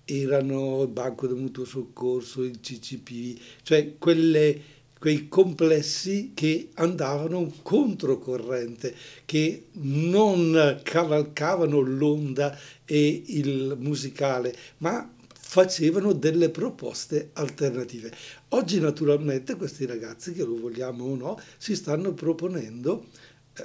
erano 0.04 0.82
il 0.82 0.88
Banco 0.88 1.26
del 1.26 1.36
Mutuo 1.36 1.64
Soccorso, 1.64 2.42
il 2.42 2.60
CCP, 2.60 3.40
cioè 3.62 3.96
quelle, 3.98 4.60
quei 4.98 5.28
complessi 5.28 6.32
che 6.34 6.70
andavano 6.74 7.52
controcorrente, 7.62 8.94
che 9.24 9.66
non 9.72 10.80
cavalcavano 10.82 11.80
l'onda 11.80 12.58
e 12.84 13.22
il 13.26 13.76
musicale, 13.78 14.54
ma 14.78 15.10
facevano 15.52 16.14
delle 16.14 16.48
proposte 16.48 17.30
alternative. 17.34 18.10
Oggi 18.50 18.80
naturalmente 18.80 19.56
questi 19.56 19.84
ragazzi, 19.84 20.32
che 20.32 20.44
lo 20.44 20.58
vogliamo 20.58 21.04
o 21.04 21.14
no, 21.14 21.40
si 21.58 21.76
stanno 21.76 22.14
proponendo 22.14 23.04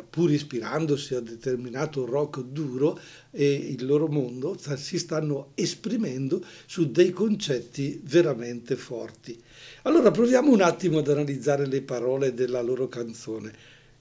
pur 0.10 0.32
ispirandosi 0.32 1.15
a 1.15 1.22
determinato 1.22 2.06
rock 2.06 2.41
duro 2.41 3.00
e 3.32 3.53
il 3.53 3.86
loro 3.86 4.08
mondo, 4.08 4.58
si 4.75 5.00
stanno 5.00 5.51
esprimendo 5.56 6.44
su 6.65 6.91
dei 6.91 7.12
concetti 7.12 8.00
veramente 8.03 8.75
forti. 8.75 9.41
Allora 9.84 10.12
proviamo 10.12 10.51
un 10.51 10.62
attimo 10.62 11.00
ad 11.00 11.08
analizzare 11.08 11.65
le 11.65 11.82
parole 11.82 12.34
della 12.34 12.62
loro 12.62 12.88
canzone. 12.88 13.53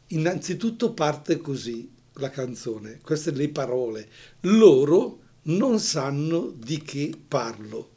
Innanzitutto 0.08 0.92
parte 0.92 1.38
così 1.38 1.88
la 2.14 2.30
canzone, 2.30 2.98
queste 3.02 3.30
le 3.30 3.48
parole. 3.48 4.08
Loro 4.40 5.20
non 5.42 5.78
sanno 5.78 6.52
di 6.56 6.82
che 6.82 7.12
parlo. 7.28 7.90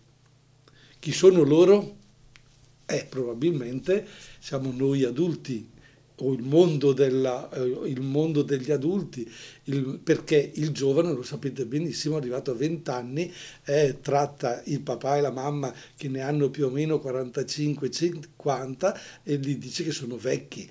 Chi 1.00 1.12
sono 1.12 1.44
loro? 1.44 1.98
Eh, 2.86 3.06
probabilmente 3.08 4.06
siamo 4.40 4.72
noi 4.76 5.04
adulti 5.04 5.78
o 6.20 6.34
il 6.34 6.42
mondo, 6.42 6.94
della, 6.94 7.50
eh, 7.52 7.64
il 7.86 8.02
mondo 8.02 8.42
degli 8.42 8.72
adulti, 8.72 9.30
il, 9.66 10.00
perché 10.04 10.52
il 10.56 10.72
giovane, 10.72 11.12
lo 11.14 11.24
sapete 11.24 11.66
benissimo, 11.66 12.16
arrivato 12.18 12.52
a 12.52 12.56
20 12.56 12.90
anni, 12.90 13.32
eh, 13.66 13.98
tratta 14.02 14.62
il 14.66 14.82
papà 14.82 15.18
e 15.18 15.22
la 15.22 15.32
mamma 15.32 15.74
che 15.96 16.08
ne 16.08 16.22
hanno 16.22 16.50
più 16.50 16.66
o 16.66 16.70
meno 16.70 17.02
45-50 17.04 19.00
e 19.24 19.38
gli 19.38 19.58
dice 19.58 19.84
che 19.84 19.92
sono 19.92 20.18
vecchi. 20.18 20.70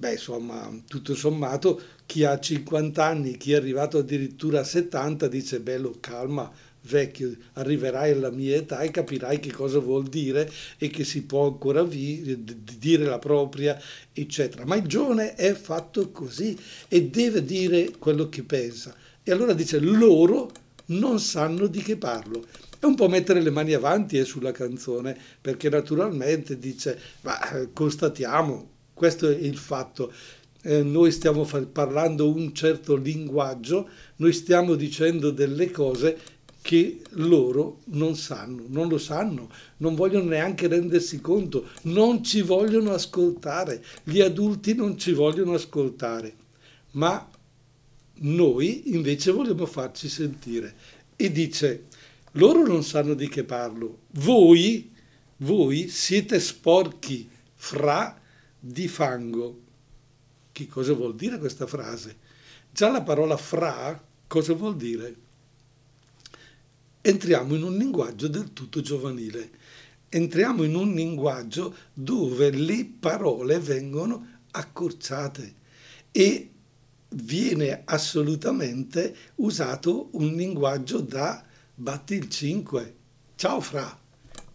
Beh, 0.00 0.12
insomma, 0.12 0.66
tutto 0.88 1.14
sommato, 1.14 1.78
chi 2.06 2.24
ha 2.24 2.40
50 2.40 3.04
anni, 3.04 3.36
chi 3.36 3.52
è 3.52 3.56
arrivato 3.56 3.98
addirittura 3.98 4.60
a 4.60 4.64
70, 4.64 5.28
dice, 5.28 5.60
bello, 5.60 5.94
calma, 6.00 6.50
vecchio, 6.84 7.36
arriverai 7.52 8.12
alla 8.12 8.30
mia 8.30 8.56
età 8.56 8.80
e 8.80 8.90
capirai 8.90 9.38
che 9.40 9.52
cosa 9.52 9.78
vuol 9.78 10.04
dire 10.04 10.50
e 10.78 10.88
che 10.88 11.04
si 11.04 11.24
può 11.24 11.48
ancora 11.48 11.82
vi, 11.82 12.42
dire 12.78 13.04
la 13.04 13.18
propria, 13.18 13.78
eccetera. 14.10 14.64
Ma 14.64 14.76
il 14.76 14.86
giovane 14.86 15.34
è 15.34 15.52
fatto 15.52 16.10
così 16.10 16.56
e 16.88 17.04
deve 17.10 17.44
dire 17.44 17.90
quello 17.98 18.30
che 18.30 18.42
pensa. 18.42 18.94
E 19.22 19.30
allora 19.30 19.52
dice, 19.52 19.80
loro 19.80 20.50
non 20.86 21.20
sanno 21.20 21.66
di 21.66 21.82
che 21.82 21.98
parlo. 21.98 22.46
È 22.78 22.86
un 22.86 22.94
po' 22.94 23.10
mettere 23.10 23.42
le 23.42 23.50
mani 23.50 23.74
avanti 23.74 24.16
eh, 24.16 24.24
sulla 24.24 24.52
canzone, 24.52 25.14
perché 25.38 25.68
naturalmente 25.68 26.58
dice, 26.58 26.98
ma 27.20 27.50
eh, 27.50 27.68
constatiamo, 27.74 28.78
questo 29.00 29.30
è 29.30 29.34
il 29.34 29.56
fatto. 29.56 30.12
Eh, 30.60 30.82
noi 30.82 31.10
stiamo 31.10 31.48
parlando 31.72 32.30
un 32.30 32.52
certo 32.52 32.96
linguaggio, 32.96 33.88
noi 34.16 34.34
stiamo 34.34 34.74
dicendo 34.74 35.30
delle 35.30 35.70
cose 35.70 36.18
che 36.60 37.00
loro 37.12 37.78
non 37.92 38.14
sanno, 38.14 38.64
non 38.68 38.88
lo 38.88 38.98
sanno, 38.98 39.48
non 39.78 39.94
vogliono 39.94 40.28
neanche 40.28 40.68
rendersi 40.68 41.18
conto, 41.22 41.68
non 41.84 42.22
ci 42.22 42.42
vogliono 42.42 42.92
ascoltare, 42.92 43.82
gli 44.04 44.20
adulti 44.20 44.74
non 44.74 44.98
ci 44.98 45.12
vogliono 45.12 45.54
ascoltare, 45.54 46.34
ma 46.90 47.26
noi 48.16 48.92
invece 48.92 49.30
vogliamo 49.30 49.64
farci 49.64 50.10
sentire. 50.10 50.74
E 51.16 51.32
dice, 51.32 51.86
loro 52.32 52.66
non 52.66 52.84
sanno 52.84 53.14
di 53.14 53.30
che 53.30 53.44
parlo, 53.44 54.00
voi, 54.10 54.92
voi 55.38 55.88
siete 55.88 56.38
sporchi 56.38 57.26
fra 57.54 58.19
di 58.60 58.86
fango. 58.86 59.62
Che 60.52 60.66
cosa 60.68 60.92
vuol 60.92 61.16
dire 61.16 61.38
questa 61.38 61.66
frase? 61.66 62.16
Già 62.70 62.90
la 62.90 63.02
parola 63.02 63.36
fra 63.36 64.00
cosa 64.28 64.52
vuol 64.54 64.76
dire? 64.76 65.28
entriamo 67.02 67.54
in 67.54 67.62
un 67.62 67.76
linguaggio 67.76 68.28
del 68.28 68.52
tutto 68.52 68.80
giovanile, 68.80 69.50
entriamo 70.08 70.62
in 70.64 70.74
un 70.74 70.92
linguaggio 70.92 71.74
dove 71.94 72.50
le 72.50 72.90
parole 72.98 73.58
vengono 73.58 74.38
accorciate 74.50 75.54
e 76.12 76.50
viene 77.08 77.82
assolutamente 77.84 79.16
usato 79.36 80.08
un 80.12 80.34
linguaggio 80.34 81.00
da 81.00 81.44
batti 81.74 82.14
il 82.14 82.28
5. 82.28 82.94
Ciao 83.36 83.60
fra. 83.60 83.98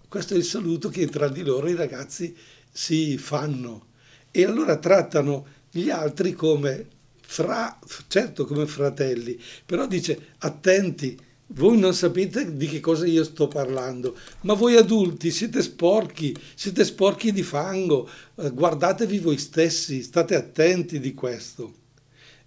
Questo 0.07 0.35
è 0.35 0.37
il 0.37 0.43
saluto 0.43 0.89
che 0.89 1.07
tra 1.07 1.27
di 1.27 1.41
loro 1.41 1.67
i 1.67 1.75
ragazzi 1.75 2.35
si 2.71 3.17
fanno 3.17 3.87
e 4.37 4.43
allora 4.43 4.75
trattano 4.75 5.47
gli 5.71 5.89
altri 5.89 6.33
come 6.33 6.87
fra, 7.21 7.79
certo 8.09 8.45
come 8.45 8.65
fratelli, 8.65 9.39
però 9.65 9.87
dice 9.87 10.33
attenti, 10.39 11.17
voi 11.47 11.79
non 11.79 11.93
sapete 11.93 12.57
di 12.57 12.67
che 12.67 12.81
cosa 12.81 13.07
io 13.07 13.23
sto 13.23 13.47
parlando, 13.47 14.17
ma 14.41 14.53
voi 14.53 14.75
adulti 14.75 15.31
siete 15.31 15.61
sporchi, 15.61 16.35
siete 16.53 16.83
sporchi 16.83 17.31
di 17.31 17.43
fango, 17.43 18.09
eh, 18.35 18.49
guardatevi 18.49 19.19
voi 19.19 19.37
stessi, 19.37 20.03
state 20.03 20.35
attenti 20.35 20.99
di 20.99 21.13
questo. 21.13 21.73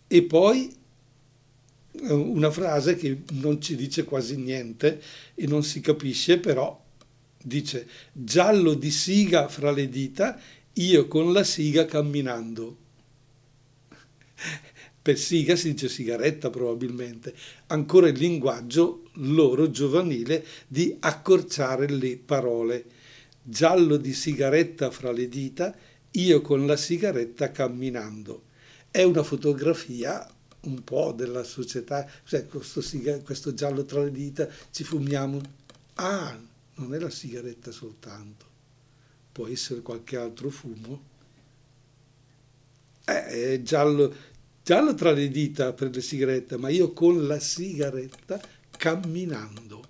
E 0.07 0.25
poi 0.25 0.71
eh, 2.03 2.13
una 2.13 2.51
frase 2.51 2.97
che 2.97 3.23
non 3.33 3.63
ci 3.63 3.77
dice 3.77 4.05
quasi 4.05 4.37
niente 4.37 5.01
e 5.35 5.47
non 5.47 5.63
si 5.63 5.81
capisce, 5.81 6.39
però 6.39 6.85
dice 7.41 7.87
giallo 8.13 8.75
di 8.75 8.91
siga 8.91 9.49
fra 9.49 9.71
le 9.71 9.89
dita, 9.89 10.39
io 10.81 11.07
con 11.07 11.33
la 11.33 11.45
siga 11.45 11.85
camminando 11.85 12.87
per 15.09 15.17
siga 15.17 15.57
si 15.57 15.73
dice 15.73 15.89
sigaretta 15.89 16.51
probabilmente, 16.51 17.35
ancora 17.69 18.09
il 18.09 18.19
linguaggio 18.19 19.05
loro 19.15 19.71
giovanile 19.71 20.45
di 20.67 20.95
accorciare 21.01 21.89
le 21.89 22.19
parole. 22.19 22.85
Giallo 23.43 23.97
di 23.97 24.13
sigaretta 24.13 24.91
fra 24.91 25.11
le 25.11 25.27
dita, 25.29 25.75
io 26.11 26.43
con 26.43 26.67
la 26.67 26.77
sigaretta 26.77 27.51
camminando. 27.51 28.43
È 28.91 29.03
una 29.03 29.23
fotografia 29.23 30.29
un 30.65 30.85
po' 30.85 31.13
della 31.13 31.43
società, 31.43 32.07
cioè 32.27 32.47
questo, 32.47 32.83
questo 33.25 33.55
giallo 33.55 33.87
tra 33.87 34.03
le 34.03 34.13
dita, 34.13 34.47
ci 34.71 34.85
fumiamo. 34.85 35.41
Ah, 35.95 36.39
non 36.75 36.95
è 36.95 36.99
la 36.99 37.09
sigaretta 37.09 37.71
soltanto, 37.71 38.45
può 39.39 39.47
essere 39.47 39.83
qualche 39.83 40.17
altro 40.17 40.51
fumo. 40.51 41.01
Eh, 43.05 43.53
è 43.53 43.63
giallo, 43.63 44.13
giallo 44.65 44.95
tra 44.95 45.13
le 45.13 45.29
dita 45.29 45.73
per 45.73 45.95
le 45.95 46.01
sigarette, 46.01 46.57
ma 46.57 46.71
io 46.71 46.93
con 46.93 47.25
la 47.25 47.39
sigaretta 47.39 48.41
camminando, 48.77 49.81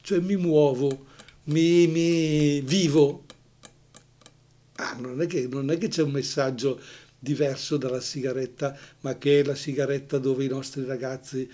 cioè 0.00 0.20
mi 0.20 0.36
muovo, 0.36 1.06
mi, 1.44 1.88
mi 1.88 2.60
vivo. 2.60 3.24
Ah, 4.76 4.96
non 5.00 5.20
è, 5.20 5.26
che, 5.26 5.48
non 5.48 5.72
è 5.72 5.76
che 5.76 5.88
c'è 5.88 6.02
un 6.02 6.12
messaggio 6.12 6.80
diverso 7.18 7.76
dalla 7.76 8.00
sigaretta, 8.00 8.78
ma 9.00 9.18
che 9.18 9.40
è 9.40 9.44
la 9.44 9.56
sigaretta 9.56 10.18
dove 10.18 10.44
i 10.44 10.48
nostri 10.48 10.84
ragazzi 10.84 11.50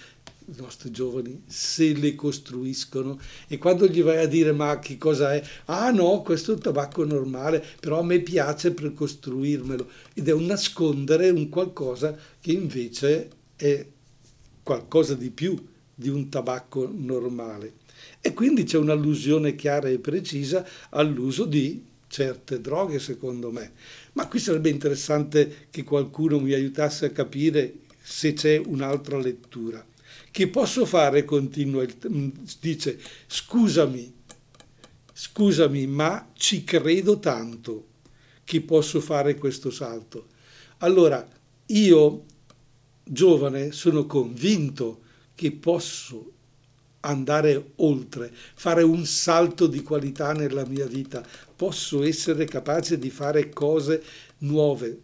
i 0.52 0.60
nostri 0.60 0.90
giovani 0.90 1.42
se 1.46 1.92
le 1.92 2.14
costruiscono 2.14 3.18
e 3.46 3.58
quando 3.58 3.86
gli 3.86 4.02
vai 4.02 4.18
a 4.18 4.26
dire 4.26 4.52
ma 4.52 4.78
che 4.78 4.98
cosa 4.98 5.34
è? 5.34 5.42
Ah 5.66 5.90
no, 5.90 6.22
questo 6.22 6.52
è 6.52 6.54
un 6.54 6.60
tabacco 6.60 7.04
normale, 7.04 7.64
però 7.78 8.00
a 8.00 8.04
me 8.04 8.20
piace 8.20 8.72
per 8.72 8.92
costruirmelo 8.92 9.88
ed 10.14 10.28
è 10.28 10.32
un 10.32 10.46
nascondere 10.46 11.30
un 11.30 11.48
qualcosa 11.48 12.16
che 12.40 12.52
invece 12.52 13.30
è 13.56 13.86
qualcosa 14.62 15.14
di 15.14 15.30
più 15.30 15.56
di 15.94 16.08
un 16.08 16.28
tabacco 16.28 16.90
normale. 16.92 17.74
E 18.20 18.32
quindi 18.32 18.64
c'è 18.64 18.78
un'allusione 18.78 19.54
chiara 19.54 19.88
e 19.88 19.98
precisa 19.98 20.66
all'uso 20.90 21.44
di 21.44 21.84
certe 22.08 22.60
droghe, 22.60 22.98
secondo 22.98 23.50
me. 23.50 23.72
Ma 24.14 24.26
qui 24.26 24.38
sarebbe 24.38 24.68
interessante 24.68 25.68
che 25.70 25.84
qualcuno 25.84 26.40
mi 26.40 26.52
aiutasse 26.52 27.06
a 27.06 27.10
capire 27.10 27.74
se 28.02 28.32
c'è 28.32 28.60
un'altra 28.64 29.18
lettura. 29.18 29.84
Che 30.30 30.48
posso 30.48 30.86
fare? 30.86 31.24
Continua, 31.24 31.84
mm, 32.08 32.28
dice, 32.60 33.00
scusami, 33.26 34.14
scusami, 35.12 35.86
ma 35.86 36.30
ci 36.34 36.62
credo 36.62 37.18
tanto 37.18 37.86
che 38.44 38.60
posso 38.60 39.00
fare 39.00 39.34
questo 39.36 39.70
salto. 39.70 40.28
Allora, 40.78 41.26
io, 41.66 42.24
giovane, 43.02 43.72
sono 43.72 44.06
convinto 44.06 45.00
che 45.34 45.52
posso 45.52 46.32
andare 47.00 47.72
oltre, 47.76 48.30
fare 48.54 48.82
un 48.82 49.04
salto 49.06 49.66
di 49.66 49.82
qualità 49.82 50.32
nella 50.32 50.66
mia 50.66 50.86
vita, 50.86 51.26
posso 51.56 52.02
essere 52.02 52.44
capace 52.44 52.98
di 52.98 53.10
fare 53.10 53.48
cose 53.50 54.02
nuove. 54.38 55.00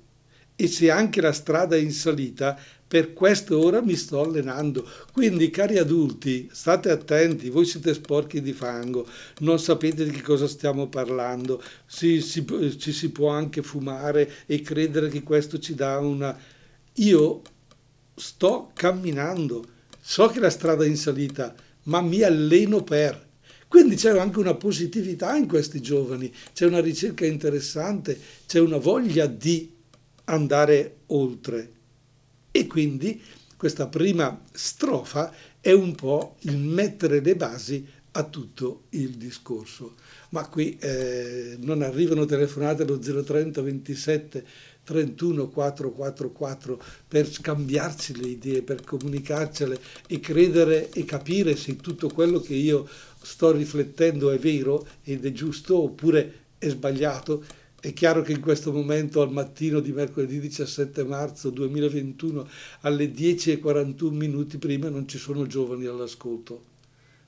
E 0.57 0.69
se 0.69 0.91
anche 0.91 1.21
la 1.21 1.33
strada 1.33 1.77
è 1.77 1.79
in 1.79 1.93
salita, 1.93 2.59
per 2.89 3.13
questo 3.13 3.59
ora 3.59 3.83
mi 3.83 3.97
sto 3.97 4.23
allenando. 4.23 4.89
Quindi, 5.13 5.51
cari 5.51 5.79
adulti, 5.79 6.49
state 6.53 6.91
attenti, 6.91 7.51
voi 7.51 7.65
siete 7.65 7.95
sporchi 7.95 8.41
di 8.41 8.53
fango, 8.53 9.07
non 9.41 9.59
sapete 9.59 10.05
di 10.05 10.11
che 10.11 10.23
cosa 10.23 10.47
stiamo 10.47 10.89
parlando, 10.89 11.63
si, 11.87 12.21
si, 12.21 12.45
ci 12.79 12.93
si 12.93 13.11
può 13.11 13.31
anche 13.31 13.63
fumare 13.63 14.31
e 14.47 14.61
credere 14.61 15.09
che 15.09 15.23
questo 15.23 15.59
ci 15.59 15.75
dà 15.75 15.99
una... 15.99 16.39
Io 16.99 17.43
sto 18.15 18.71
camminando, 18.73 19.65
so 20.01 20.29
che 20.29 20.41
la 20.41 20.51
strada 20.51 20.85
è 20.85 20.89
in 20.89 20.97
salita, 20.97 21.55
ma 21.85 22.01
mi 22.01 22.23
alleno 22.23 22.83
per. 22.83 23.25
Quindi 23.69 23.97
c'è 23.97 24.17
anche 24.17 24.39
una 24.39 24.55
positività 24.55 25.35
in 25.35 25.49
questi 25.49 25.83
giovani, 25.83 26.33
c'è 26.55 26.67
una 26.67 26.81
ricerca 26.81 27.27
interessante, 27.27 28.19
c'è 28.47 28.61
una 28.61 28.79
voglia 28.79 29.27
di 29.27 29.75
andare 30.25 30.99
oltre. 31.07 31.76
E 32.57 32.67
quindi 32.67 33.21
questa 33.55 33.87
prima 33.87 34.41
strofa 34.51 35.31
è 35.61 35.73
un 35.73 35.95
po' 35.95 36.37
il 36.45 36.57
mettere 36.57 37.21
le 37.21 37.37
basi 37.37 37.87
a 38.13 38.23
tutto 38.23 38.85
il 38.91 39.11
discorso. 39.11 39.97
Ma 40.31 40.49
qui 40.49 40.75
eh, 40.81 41.59
non 41.61 41.83
arrivano 41.83 42.25
telefonate 42.25 42.85
allo 42.85 42.99
030 42.99 43.61
27 43.61 44.47
31 44.85 45.49
444 45.49 46.83
per 47.07 47.31
scambiarci 47.31 48.17
le 48.17 48.29
idee, 48.29 48.63
per 48.63 48.83
comunicarcele 48.83 49.79
e 50.07 50.19
credere 50.19 50.91
e 50.93 51.05
capire 51.05 51.57
se 51.57 51.77
tutto 51.77 52.09
quello 52.09 52.41
che 52.41 52.55
io 52.55 52.89
sto 53.21 53.53
riflettendo 53.53 54.31
è 54.31 54.39
vero 54.39 54.87
ed 55.05 55.27
è 55.27 55.33
giusto 55.33 55.83
oppure 55.83 56.45
è 56.57 56.71
sbagliato 56.71 57.45
è 57.87 57.93
chiaro 57.93 58.23
che 58.23 58.33
in 58.33 58.41
questo 58.41 58.73
momento, 58.73 59.23
al 59.23 59.31
mattino 59.31 59.79
di 59.79 59.93
mercoledì 59.93 60.41
17 60.41 61.05
marzo 61.05 61.51
2021, 61.51 62.49
alle 62.81 63.13
10.41 63.13 64.11
minuti 64.11 64.59
prima, 64.59 64.89
non 64.89 65.07
ci 65.07 65.19
sono 65.19 65.47
giovani 65.47 65.87
all'ascolto, 65.87 66.65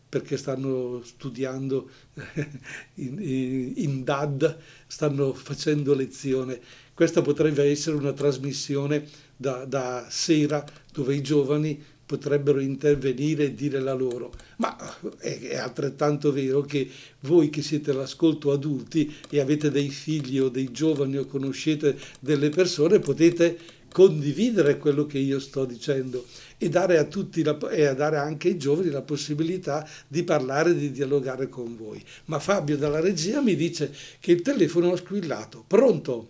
perché 0.09 0.37
stanno 0.37 1.01
studiando 1.05 1.89
in, 2.95 3.73
in, 3.77 4.03
DAD, 4.03 4.59
stanno 4.89 5.33
facendo 5.33 5.95
lezione. 5.95 6.61
Questa 6.93 7.23
potrebbe 7.23 7.63
essere 7.63 7.95
una 7.95 8.13
trasmissione 8.13 9.07
da, 9.37 9.65
da 9.65 10.09
sera 10.11 10.65
dove 10.93 11.15
i 11.15 11.23
giovani 11.23 11.81
potrebbero 12.09 12.59
intervenire 12.59 13.45
e 13.45 13.55
dire 13.55 13.81
la 13.81 13.93
loro, 13.93 14.33
ma 14.57 14.75
è, 15.19 15.57
altrettanto 15.57 16.33
vero 16.33 16.63
che 16.63 16.89
voi 17.21 17.51
che 17.51 17.61
siete 17.61 17.91
all'ascolto 17.91 18.51
adulti 18.51 19.15
e 19.29 19.41
avete 19.41 19.71
dei 19.71 19.91
figli 19.91 20.39
o 20.39 20.49
dei 20.49 20.73
giovani 20.73 21.19
o 21.19 21.27
conoscete 21.27 21.99
delle 22.19 22.49
persone, 22.49 22.99
potete 22.99 23.59
condividere 23.93 24.79
quello 24.79 25.05
che 25.05 25.19
io 25.19 25.39
sto 25.39 25.67
dicendo 25.67 26.25
e 26.57 26.71
dare 26.71 26.97
a 26.97 27.05
tutti 27.05 27.43
la, 27.43 27.59
e 27.71 27.85
a 27.85 27.93
dare 27.93 28.17
anche 28.17 28.49
ai 28.49 28.57
giovani 28.57 28.89
la 28.89 29.03
possibilità 29.03 29.87
di 30.07 30.23
parlare, 30.25 30.75
di 30.75 30.91
dialogare 30.91 31.51
con 31.51 31.77
voi. 31.77 32.03
Ma 32.27 32.39
Fabio 32.39 32.79
dalla 32.79 33.01
regia 33.01 33.43
mi 33.43 33.55
dice 33.55 33.93
che 34.19 34.33
il 34.33 34.41
telefono 34.41 34.93
ha 34.93 34.97
squillato. 34.97 35.63
Pronto? 35.67 36.29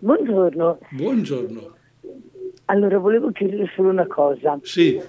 Buongiorno. 0.00 0.78
Buongiorno. 0.92 1.76
Allora, 2.70 2.98
volevo 2.98 3.30
chiedere 3.32 3.70
solo 3.74 3.90
una 3.90 4.06
cosa. 4.06 4.58
Sì. 4.62 5.00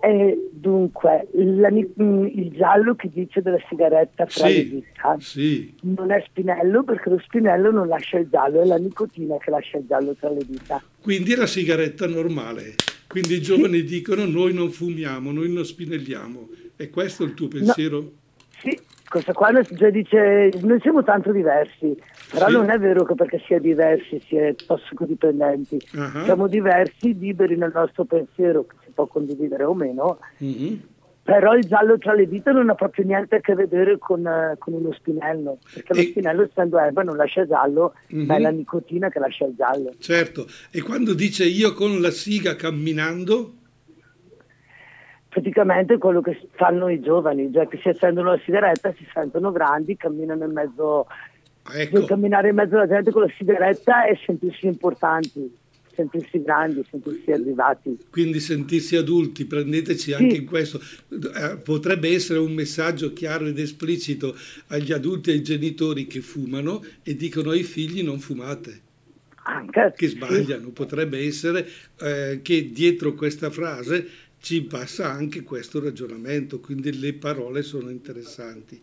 Eh, 0.00 0.50
dunque, 0.52 1.26
la, 1.32 1.70
mm, 1.70 2.26
il 2.26 2.50
giallo 2.52 2.94
che 2.94 3.10
dice 3.12 3.42
della 3.42 3.58
sigaretta 3.68 4.26
fra 4.26 4.46
sì, 4.46 4.54
le 4.54 4.68
dita 4.68 5.16
sì. 5.18 5.74
non 5.82 6.12
è 6.12 6.22
spinello 6.24 6.84
perché 6.84 7.10
lo 7.10 7.18
spinello 7.18 7.72
non 7.72 7.88
lascia 7.88 8.18
il 8.18 8.28
giallo, 8.28 8.62
è 8.62 8.64
la 8.64 8.76
nicotina 8.76 9.36
che 9.38 9.50
lascia 9.50 9.78
il 9.78 9.86
giallo 9.88 10.14
tra 10.14 10.30
le 10.30 10.44
dita. 10.46 10.80
Quindi 11.00 11.32
è 11.32 11.36
la 11.36 11.46
sigaretta 11.46 12.06
normale. 12.06 12.74
Quindi 13.08 13.34
i 13.34 13.42
giovani 13.42 13.78
sì. 13.78 13.84
dicono 13.84 14.24
noi 14.24 14.52
non 14.52 14.70
fumiamo, 14.70 15.32
noi 15.32 15.52
non 15.52 15.64
spinelliamo. 15.64 16.48
È 16.76 16.88
questo 16.90 17.24
il 17.24 17.34
tuo 17.34 17.48
pensiero? 17.48 18.00
No. 18.00 18.12
Sì, 19.08 19.14
questa 19.14 19.32
qua 19.32 19.50
cioè, 19.62 19.90
dice 19.90 20.50
noi 20.60 20.78
siamo 20.80 21.02
tanto 21.02 21.32
diversi, 21.32 21.96
però 22.30 22.48
sì. 22.48 22.52
non 22.52 22.68
è 22.70 22.78
vero 22.78 23.04
che 23.04 23.14
perché 23.14 23.42
si 23.46 23.54
è 23.54 23.60
diversi 23.60 24.22
si 24.26 24.36
è 24.36 24.54
tossicodipendenti. 24.54 25.78
Uh-huh. 25.94 26.24
Siamo 26.24 26.46
diversi, 26.46 27.18
liberi 27.18 27.56
nel 27.56 27.72
nostro 27.74 28.04
pensiero, 28.04 28.66
che 28.66 28.76
si 28.84 28.90
può 28.92 29.06
condividere 29.06 29.64
o 29.64 29.74
meno, 29.74 30.18
uh-huh. 30.38 30.80
però 31.22 31.54
il 31.54 31.64
giallo 31.64 31.96
tra 31.96 32.12
le 32.12 32.28
dita 32.28 32.52
non 32.52 32.68
ha 32.68 32.74
proprio 32.74 33.06
niente 33.06 33.36
a 33.36 33.40
che 33.40 33.54
vedere 33.54 33.98
con, 33.98 34.20
uh, 34.24 34.58
con 34.58 34.74
uno 34.74 34.92
spinello, 34.92 35.58
perché 35.72 35.92
e... 35.92 35.96
lo 35.96 36.02
spinello 36.02 36.42
essendo 36.42 36.78
erba 36.78 37.02
non 37.02 37.16
lascia 37.16 37.46
giallo, 37.46 37.94
uh-huh. 38.10 38.24
ma 38.24 38.36
è 38.36 38.38
la 38.40 38.50
nicotina 38.50 39.08
che 39.08 39.18
lascia 39.18 39.46
il 39.46 39.54
giallo. 39.56 39.94
Certo, 39.98 40.46
e 40.70 40.82
quando 40.82 41.14
dice 41.14 41.44
io 41.44 41.72
con 41.72 42.00
la 42.00 42.10
siga 42.10 42.56
camminando 42.56 43.54
praticamente 45.38 45.98
quello 45.98 46.20
che 46.20 46.36
fanno 46.52 46.88
i 46.88 47.00
giovani, 47.00 47.50
cioè 47.52 47.68
che 47.68 47.78
si 47.80 47.88
accendono 47.88 48.32
la 48.32 48.40
sigaretta, 48.44 48.92
si 48.96 49.06
sentono 49.12 49.52
grandi, 49.52 49.96
camminano 49.96 50.44
in 50.44 50.52
mezzo, 50.52 51.06
ecco. 51.72 52.04
camminare 52.04 52.48
in 52.48 52.56
mezzo 52.56 52.74
alla 52.74 52.88
gente 52.88 53.12
con 53.12 53.22
la 53.22 53.32
sigaretta 53.36 54.06
e 54.06 54.18
sentirsi 54.26 54.66
importanti, 54.66 55.48
sentirsi 55.94 56.42
grandi, 56.42 56.84
sentirsi 56.90 57.30
arrivati. 57.30 57.96
Quindi 58.10 58.40
sentirsi 58.40 58.96
adulti, 58.96 59.44
prendeteci 59.44 60.12
anche 60.12 60.34
sì. 60.34 60.40
in 60.40 60.46
questo. 60.46 60.80
Eh, 61.08 61.56
potrebbe 61.58 62.12
essere 62.12 62.40
un 62.40 62.52
messaggio 62.52 63.12
chiaro 63.12 63.46
ed 63.46 63.58
esplicito 63.58 64.36
agli 64.68 64.92
adulti 64.92 65.30
e 65.30 65.34
ai 65.34 65.42
genitori 65.42 66.08
che 66.08 66.20
fumano 66.20 66.82
e 67.04 67.14
dicono 67.14 67.50
ai 67.50 67.62
figli 67.62 68.02
non 68.02 68.18
fumate. 68.18 68.86
Anche, 69.50 69.94
che 69.96 70.08
sbagliano, 70.08 70.68
potrebbe 70.72 71.24
essere 71.24 71.66
eh, 72.00 72.40
che 72.42 72.70
dietro 72.70 73.14
questa 73.14 73.48
frase 73.48 74.06
ci 74.40 74.62
passa 74.62 75.10
anche 75.10 75.42
questo 75.42 75.80
ragionamento, 75.80 76.60
quindi 76.60 76.98
le 76.98 77.14
parole 77.14 77.62
sono 77.62 77.90
interessanti. 77.90 78.80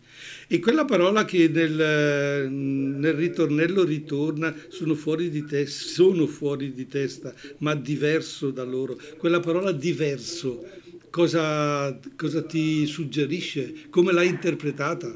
E 0.48 0.60
quella 0.60 0.84
parola 0.84 1.24
che 1.24 1.48
nel, 1.48 2.50
nel 2.50 3.14
ritornello 3.14 3.84
ritorna, 3.84 4.54
sono 4.68 4.94
fuori, 4.94 5.30
di 5.30 5.44
te, 5.44 5.66
sono 5.66 6.26
fuori 6.26 6.72
di 6.72 6.86
testa, 6.86 7.32
ma 7.58 7.74
diverso 7.74 8.50
da 8.50 8.64
loro, 8.64 8.96
quella 9.18 9.40
parola 9.40 9.72
diverso, 9.72 10.64
cosa, 11.10 11.98
cosa 12.16 12.42
ti 12.44 12.84
suggerisce? 12.86 13.88
Come 13.90 14.12
l'hai 14.12 14.28
interpretata? 14.28 15.10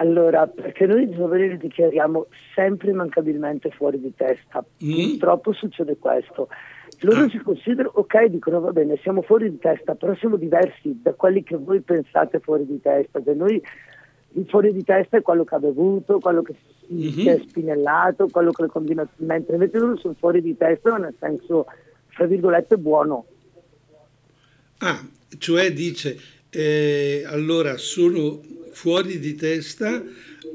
Allora, 0.00 0.46
perché 0.46 0.86
noi 0.86 1.10
giovani 1.10 1.48
li 1.48 1.56
dichiariamo 1.56 2.26
sempre 2.54 2.92
mancabilmente 2.92 3.70
fuori 3.70 4.00
di 4.00 4.12
testa. 4.14 4.64
Mm. 4.84 5.10
Purtroppo 5.10 5.52
succede 5.52 5.96
questo 5.98 6.48
loro 7.00 7.24
ah. 7.24 7.28
si 7.28 7.38
considerano, 7.38 7.92
ok, 7.94 8.24
dicono 8.24 8.60
va 8.60 8.72
bene, 8.72 8.98
siamo 9.02 9.22
fuori 9.22 9.50
di 9.50 9.58
testa, 9.58 9.94
però 9.94 10.14
siamo 10.16 10.36
diversi 10.36 10.98
da 11.02 11.12
quelli 11.14 11.42
che 11.42 11.56
voi 11.56 11.80
pensate 11.80 12.40
fuori 12.40 12.66
di 12.66 12.80
testa. 12.80 13.20
Per 13.20 13.36
noi 13.36 13.62
il 14.32 14.46
fuori 14.48 14.72
di 14.72 14.82
testa 14.84 15.16
è 15.16 15.22
quello 15.22 15.44
che 15.44 15.54
ha 15.54 15.58
bevuto, 15.60 16.18
quello 16.18 16.42
che 16.42 16.54
mm-hmm. 16.92 17.10
si 17.10 17.28
è 17.28 17.42
spinellato, 17.46 18.28
quello 18.28 18.50
che 18.50 18.62
le 18.62 18.68
combinazioni, 18.68 19.26
mentre 19.26 19.54
invece 19.54 19.78
loro 19.78 19.96
sono 19.96 20.14
fuori 20.18 20.42
di 20.42 20.56
testa 20.56 20.96
nel 20.96 21.14
senso, 21.18 21.66
tra 22.14 22.26
virgolette, 22.26 22.76
buono. 22.76 23.26
Ah, 24.78 25.00
cioè 25.38 25.72
dice, 25.72 26.18
eh, 26.50 27.24
allora 27.26 27.76
sono 27.76 28.40
fuori 28.72 29.18
di 29.18 29.34
testa 29.34 30.02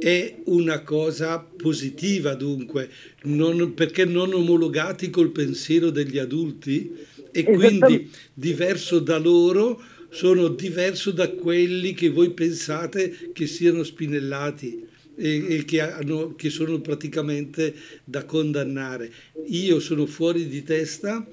è 0.03 0.35
una 0.47 0.81
cosa 0.81 1.39
positiva 1.39 2.33
dunque, 2.35 2.89
non, 3.23 3.73
perché 3.73 4.03
non 4.03 4.33
omologati 4.33 5.09
col 5.09 5.31
pensiero 5.31 5.91
degli 5.91 6.17
adulti 6.17 6.91
e 7.31 7.43
quindi 7.45 8.09
diverso 8.33 8.99
da 8.99 9.17
loro 9.17 9.81
sono 10.09 10.49
diverso 10.49 11.11
da 11.11 11.29
quelli 11.29 11.93
che 11.93 12.09
voi 12.09 12.31
pensate 12.31 13.29
che 13.31 13.47
siano 13.47 13.83
spinellati 13.83 14.85
e, 15.15 15.55
e 15.55 15.63
che, 15.63 15.79
hanno, 15.79 16.35
che 16.35 16.49
sono 16.49 16.81
praticamente 16.81 17.73
da 18.03 18.25
condannare. 18.25 19.09
Io 19.47 19.79
sono 19.79 20.05
fuori 20.05 20.49
di 20.49 20.63
testa 20.63 21.25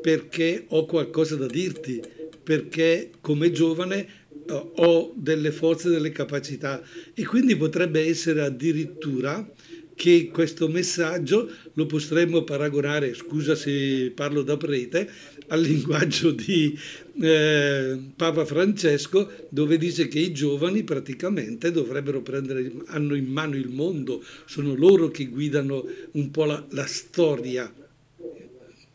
perché 0.00 0.64
ho 0.68 0.86
qualcosa 0.86 1.36
da 1.36 1.46
dirti, 1.46 2.00
perché 2.42 3.10
come 3.20 3.52
giovane 3.52 4.23
ho 4.48 5.12
delle 5.16 5.52
forze, 5.52 5.88
delle 5.88 6.10
capacità 6.10 6.82
e 7.14 7.24
quindi 7.24 7.56
potrebbe 7.56 8.06
essere 8.06 8.42
addirittura 8.42 9.48
che 9.94 10.28
questo 10.32 10.68
messaggio 10.68 11.50
lo 11.74 11.86
potremmo 11.86 12.42
paragonare, 12.42 13.14
scusa 13.14 13.54
se 13.54 14.12
parlo 14.14 14.42
da 14.42 14.56
prete, 14.56 15.08
al 15.48 15.60
linguaggio 15.60 16.30
di 16.30 16.76
eh, 17.20 17.98
Papa 18.16 18.44
Francesco 18.44 19.30
dove 19.48 19.78
dice 19.78 20.08
che 20.08 20.18
i 20.18 20.32
giovani 20.32 20.82
praticamente 20.82 21.70
dovrebbero 21.70 22.22
prendere, 22.22 22.72
hanno 22.86 23.14
in 23.14 23.26
mano 23.26 23.56
il 23.56 23.68
mondo, 23.68 24.22
sono 24.46 24.74
loro 24.74 25.08
che 25.08 25.26
guidano 25.26 25.86
un 26.12 26.30
po' 26.30 26.44
la, 26.44 26.64
la 26.70 26.86
storia. 26.86 27.72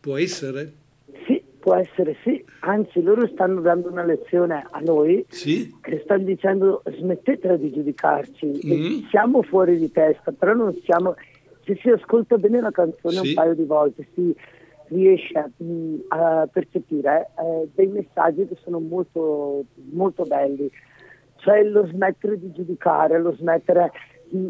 Può 0.02 0.18
essere? 0.18 0.79
Può 1.60 1.76
essere 1.76 2.16
sì, 2.24 2.44
anzi 2.62 3.02
loro 3.02 3.28
stanno 3.28 3.60
dando 3.60 3.90
una 3.90 4.06
lezione 4.06 4.66
a 4.70 4.80
noi 4.80 5.26
sì. 5.28 5.76
che 5.82 6.00
stanno 6.04 6.24
dicendo 6.24 6.82
smettetela 6.86 7.58
di 7.58 7.72
giudicarci, 7.72 8.62
mm. 8.66 9.08
siamo 9.10 9.42
fuori 9.42 9.78
di 9.78 9.92
testa, 9.92 10.32
però 10.32 10.54
non 10.54 10.74
siamo, 10.84 11.16
se 11.66 11.78
si 11.82 11.90
ascolta 11.90 12.38
bene 12.38 12.62
la 12.62 12.72
canzone 12.72 13.16
sì. 13.16 13.28
un 13.28 13.34
paio 13.34 13.56
di 13.56 13.66
volte, 13.66 14.08
si, 14.14 14.34
riesce 14.90 15.52
mh, 15.58 15.96
a 16.10 16.48
percepire 16.52 17.30
eh, 17.38 17.70
dei 17.74 17.88
messaggi 17.88 18.48
che 18.48 18.58
sono 18.64 18.80
molto, 18.80 19.66
molto 19.92 20.24
belli, 20.24 20.70
cioè 21.38 21.64
lo 21.64 21.86
smettere 21.88 22.40
di 22.40 22.52
giudicare, 22.52 23.20
lo 23.20 23.34
smettere 23.36 23.92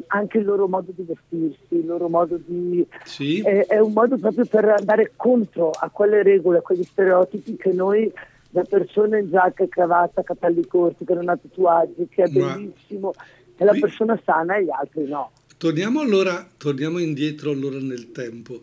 anche 0.07 0.37
il 0.37 0.45
loro 0.45 0.67
modo 0.67 0.91
di 0.95 1.03
vestirsi, 1.03 1.75
il 1.75 1.85
loro 1.85 2.09
modo 2.09 2.39
di... 2.45 2.85
Sì. 3.05 3.41
È, 3.41 3.65
è, 3.67 3.79
un 3.79 3.93
modo 3.93 4.17
proprio 4.17 4.45
per 4.45 4.65
andare 4.65 5.13
contro 5.15 5.71
a 5.71 5.89
quelle 5.89 6.23
regole, 6.23 6.59
a 6.59 6.61
quegli 6.61 6.83
stereotipi 6.83 7.55
che 7.55 7.71
noi 7.71 8.11
da 8.49 8.63
persone 8.63 9.19
in 9.19 9.29
giacca 9.29 9.63
e 9.63 9.69
cravatta, 9.69 10.23
capelli 10.23 10.65
corti, 10.65 11.05
che 11.05 11.13
non 11.13 11.29
ha 11.29 11.37
tatuaggi, 11.37 12.07
che 12.09 12.23
è 12.23 12.39
Ma 12.39 12.55
bellissimo, 12.55 13.13
è 13.55 13.63
la 13.63 13.71
qui... 13.71 13.79
persona 13.81 14.19
sana 14.23 14.57
e 14.57 14.63
gli 14.63 14.71
altri 14.71 15.07
no. 15.07 15.31
Torniamo 15.57 15.99
allora, 15.99 16.47
torniamo 16.57 16.99
indietro 16.99 17.51
allora 17.51 17.77
nel 17.79 18.11
tempo. 18.11 18.61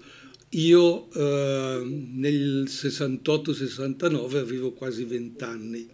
Io 0.50 1.10
eh, 1.12 1.82
nel 2.14 2.64
68-69 2.66 4.36
avevo 4.36 4.72
quasi 4.72 5.04
20 5.04 5.44
anni 5.44 5.88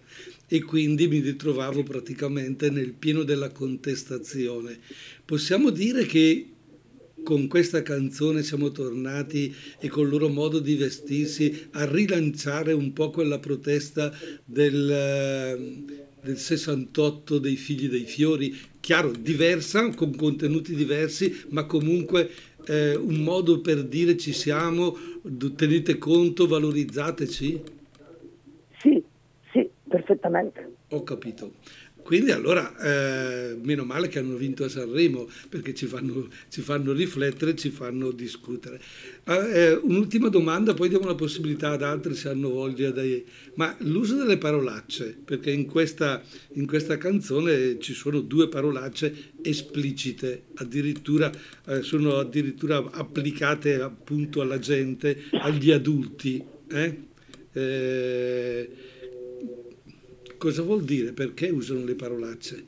e 0.47 0.63
quindi 0.63 1.09
mi 1.09 1.21
ritrovavo 1.21 1.83
praticamente 1.83 2.71
nel 2.71 2.93
pieno 2.93 3.23
della 3.23 3.51
contestazione. 3.51 4.79
Possiamo 5.25 5.71
dire 5.71 6.05
che 6.05 6.47
con 7.23 7.47
questa 7.47 7.83
canzone 7.83 8.43
siamo 8.43 8.71
tornati 8.71 9.55
e 9.79 9.89
col 9.89 10.09
loro 10.09 10.29
modo 10.29 10.59
di 10.59 10.75
vestirsi 10.75 11.69
a 11.73 11.91
rilanciare 11.91 12.73
un 12.73 12.93
po' 12.93 13.11
quella 13.11 13.39
protesta 13.39 14.13
del, 14.45 15.87
del 16.23 16.39
68 16.39 17.39
dei 17.39 17.57
figli 17.57 17.89
dei 17.89 18.05
fiori, 18.05 18.57
chiaro, 18.81 19.13
diversa, 19.13 19.89
con 19.91 20.15
contenuti 20.17 20.75
diversi, 20.75 21.35
ma 21.51 21.65
comunque 21.65 22.31
eh, 22.67 22.95
un 22.97 23.23
modo 23.23 23.61
per 23.61 23.85
dire 23.85 24.17
ci 24.17 24.33
siamo, 24.33 24.97
tenete 25.55 25.99
conto, 25.99 26.47
valorizzateci? 26.47 27.81
Perfettamente. 30.13 30.77
Ho 30.91 31.03
capito. 31.03 31.55
Quindi 32.03 32.33
allora, 32.33 32.77
eh, 32.79 33.57
meno 33.63 33.85
male 33.85 34.09
che 34.09 34.19
hanno 34.19 34.35
vinto 34.35 34.65
a 34.65 34.69
Sanremo, 34.69 35.29
perché 35.49 35.73
ci 35.73 35.87
fanno, 35.87 36.29
ci 36.49 36.61
fanno 36.61 36.93
riflettere, 36.93 37.55
ci 37.55 37.71
fanno 37.71 38.11
discutere. 38.11 38.81
Eh, 39.25 39.79
un'ultima 39.81 40.29
domanda, 40.29 40.75
poi 40.75 40.89
diamo 40.89 41.07
la 41.07 41.15
possibilità 41.15 41.71
ad 41.71 41.83
altri 41.83 42.15
se 42.15 42.29
hanno 42.29 42.51
voglia. 42.51 42.91
Dei... 42.91 43.25
Ma 43.55 43.75
l'uso 43.79 44.17
delle 44.17 44.37
parolacce, 44.37 45.17
perché 45.25 45.53
in 45.53 45.67
questa, 45.67 46.21
in 46.55 46.67
questa 46.67 46.99
canzone 46.99 47.79
ci 47.79 47.95
sono 47.95 48.21
due 48.21 48.49
parolacce 48.49 49.31
esplicite, 49.41 50.47
addirittura 50.57 51.31
eh, 51.69 51.83
sono 51.83 52.17
addirittura 52.17 52.79
applicate 52.91 53.81
appunto 53.81 54.41
alla 54.41 54.59
gente, 54.59 55.23
agli 55.31 55.71
adulti. 55.71 56.45
Eh? 56.69 57.11
Cosa 60.43 60.63
vuol 60.63 60.83
dire? 60.83 61.13
Perché 61.13 61.51
usano 61.51 61.85
le 61.85 61.95
parolacce? 61.95 62.67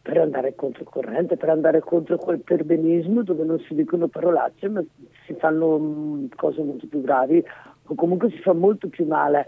Per 0.00 0.16
andare 0.16 0.54
controcorrente, 0.54 1.36
per 1.36 1.48
andare 1.48 1.80
contro 1.80 2.16
quel 2.16 2.42
perbenismo 2.42 3.24
dove 3.24 3.42
non 3.42 3.58
si 3.66 3.74
dicono 3.74 4.06
parolacce 4.06 4.68
ma 4.68 4.80
si 5.26 5.34
fanno 5.34 5.76
mm, 5.80 6.26
cose 6.36 6.62
molto 6.62 6.86
più 6.86 7.00
gravi 7.00 7.42
o 7.86 7.94
comunque 7.96 8.30
si 8.30 8.38
fa 8.38 8.52
molto 8.52 8.86
più 8.86 9.04
male 9.04 9.46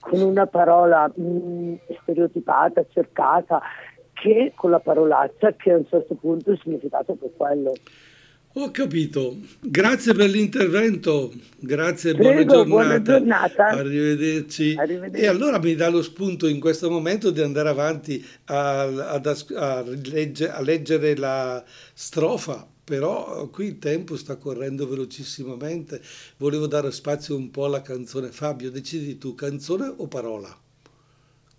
con 0.00 0.18
una 0.22 0.46
parola 0.46 1.12
mh, 1.14 1.22
mm, 1.22 1.74
stereotipata, 2.00 2.86
cercata, 2.88 3.60
che 4.14 4.52
con 4.54 4.70
la 4.70 4.80
parolaccia 4.80 5.52
che 5.56 5.72
a 5.72 5.76
un 5.76 5.86
certo 5.86 6.14
punto 6.14 6.52
il 6.52 6.60
significato 6.62 7.12
è 7.12 7.16
per 7.16 7.32
quello. 7.36 7.74
Ho 8.58 8.70
capito, 8.70 9.36
grazie 9.60 10.14
per 10.14 10.30
l'intervento, 10.30 11.30
grazie, 11.58 12.14
Prego, 12.14 12.64
buona, 12.64 13.02
giornata. 13.02 13.02
buona 13.02 13.02
giornata. 13.02 13.66
Arrivederci. 13.66 14.74
Arrivederci. 14.78 15.22
E 15.22 15.26
allora 15.26 15.58
mi 15.58 15.74
dà 15.74 15.90
lo 15.90 16.00
spunto 16.00 16.46
in 16.46 16.58
questo 16.58 16.88
momento 16.88 17.30
di 17.30 17.42
andare 17.42 17.68
avanti 17.68 18.24
a, 18.46 18.80
a, 18.84 19.20
a, 19.56 19.84
legge, 20.10 20.48
a 20.48 20.62
leggere 20.62 21.14
la 21.16 21.62
strofa 21.92 22.66
però 22.82 23.46
qui 23.48 23.66
il 23.66 23.78
tempo 23.78 24.16
sta 24.16 24.36
correndo 24.36 24.88
velocissimamente, 24.88 26.00
volevo 26.38 26.66
dare 26.66 26.92
spazio 26.92 27.36
un 27.36 27.50
po' 27.50 27.64
alla 27.64 27.82
canzone. 27.82 28.30
Fabio, 28.30 28.70
decidi 28.70 29.18
tu, 29.18 29.34
canzone 29.34 29.92
o 29.94 30.06
parola? 30.06 30.56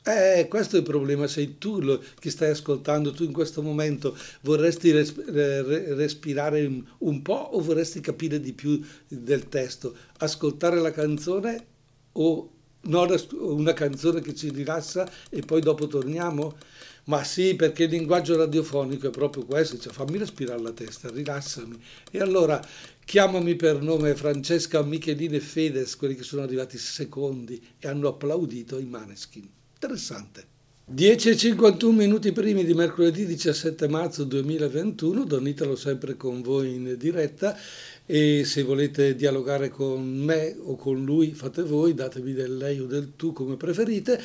Eh, 0.10 0.48
questo 0.48 0.78
è 0.78 0.80
il 0.80 0.86
problema, 0.86 1.28
sei 1.28 1.58
tu 1.58 1.82
lo, 1.82 2.02
che 2.18 2.30
stai 2.30 2.52
ascoltando, 2.52 3.12
tu 3.12 3.26
in 3.26 3.34
questo 3.34 3.62
momento 3.62 4.18
vorresti 4.40 4.92
res, 4.92 5.14
respirare 5.96 6.66
un, 6.66 6.82
un, 7.00 7.22
po' 7.22 7.50
o 7.52 7.60
vorresti 7.60 8.00
capire 8.00 8.40
di 8.40 8.54
più 8.54 8.82
del 9.06 9.50
testo, 9.50 9.94
ascoltare 10.20 10.80
la 10.80 10.92
canzone 10.92 11.66
o 12.14 12.50
no, 12.84 13.08
una 13.40 13.74
canzone 13.74 14.22
che 14.22 14.34
ci 14.34 14.50
rilassa 14.50 15.12
e 15.30 15.42
poi 15.42 15.60
dopo 15.60 15.88
torniamo? 15.88 16.56
Ma 17.08 17.26
sì, 17.26 17.56
perché 17.56 17.84
il 17.84 17.90
linguaggio 17.90 18.38
radiofonico 18.38 19.08
è 19.08 19.12
proprio 19.12 19.44
questo, 19.44 19.78
cioè 19.78 19.92
fammi 19.92 20.18
respirare 20.18 20.62
la 20.62 20.72
testa, 20.72 21.10
rilassami. 21.10 21.78
E 22.12 22.20
allora 22.20 22.66
chiamami 23.04 23.58
per 23.58 23.82
nome 23.82 24.16
Francesca, 24.16 24.82
Michelini 24.84 25.36
e 25.36 25.42
Fedez, 25.42 25.98
quelli 25.98 26.16
che 26.16 26.24
sono 26.24 26.44
arrivati 26.44 26.78
secondi 26.78 27.62
e 27.78 27.90
hanno 27.90 28.08
applaudito 28.08 28.78
i 28.78 28.86
Maneskin. 28.86 29.56
Interessante. 29.80 30.44
10 30.86 31.30
e 31.30 31.38
51 31.38 31.96
minuti 31.96 32.32
primi 32.32 32.66
di 32.66 32.74
mercoledì 32.74 33.28
17 33.28 33.88
marzo 33.88 34.24
2021, 34.24 35.24
Don 35.24 35.48
Italo 35.48 35.76
sempre 35.76 36.18
con 36.18 36.42
voi 36.42 36.74
in 36.74 36.96
diretta. 36.98 37.56
E 38.04 38.44
se 38.44 38.64
volete 38.64 39.16
dialogare 39.16 39.70
con 39.70 40.04
me 40.04 40.56
o 40.60 40.76
con 40.78 41.04
lui 41.06 41.34
fate 41.34 41.62
voi, 41.62 41.94
datevi 41.94 42.34
del 42.34 42.58
lei 42.58 42.80
o 42.80 42.88
del 42.88 43.12
tu 43.16 43.34
come 43.34 43.56
preferite. 43.56 44.20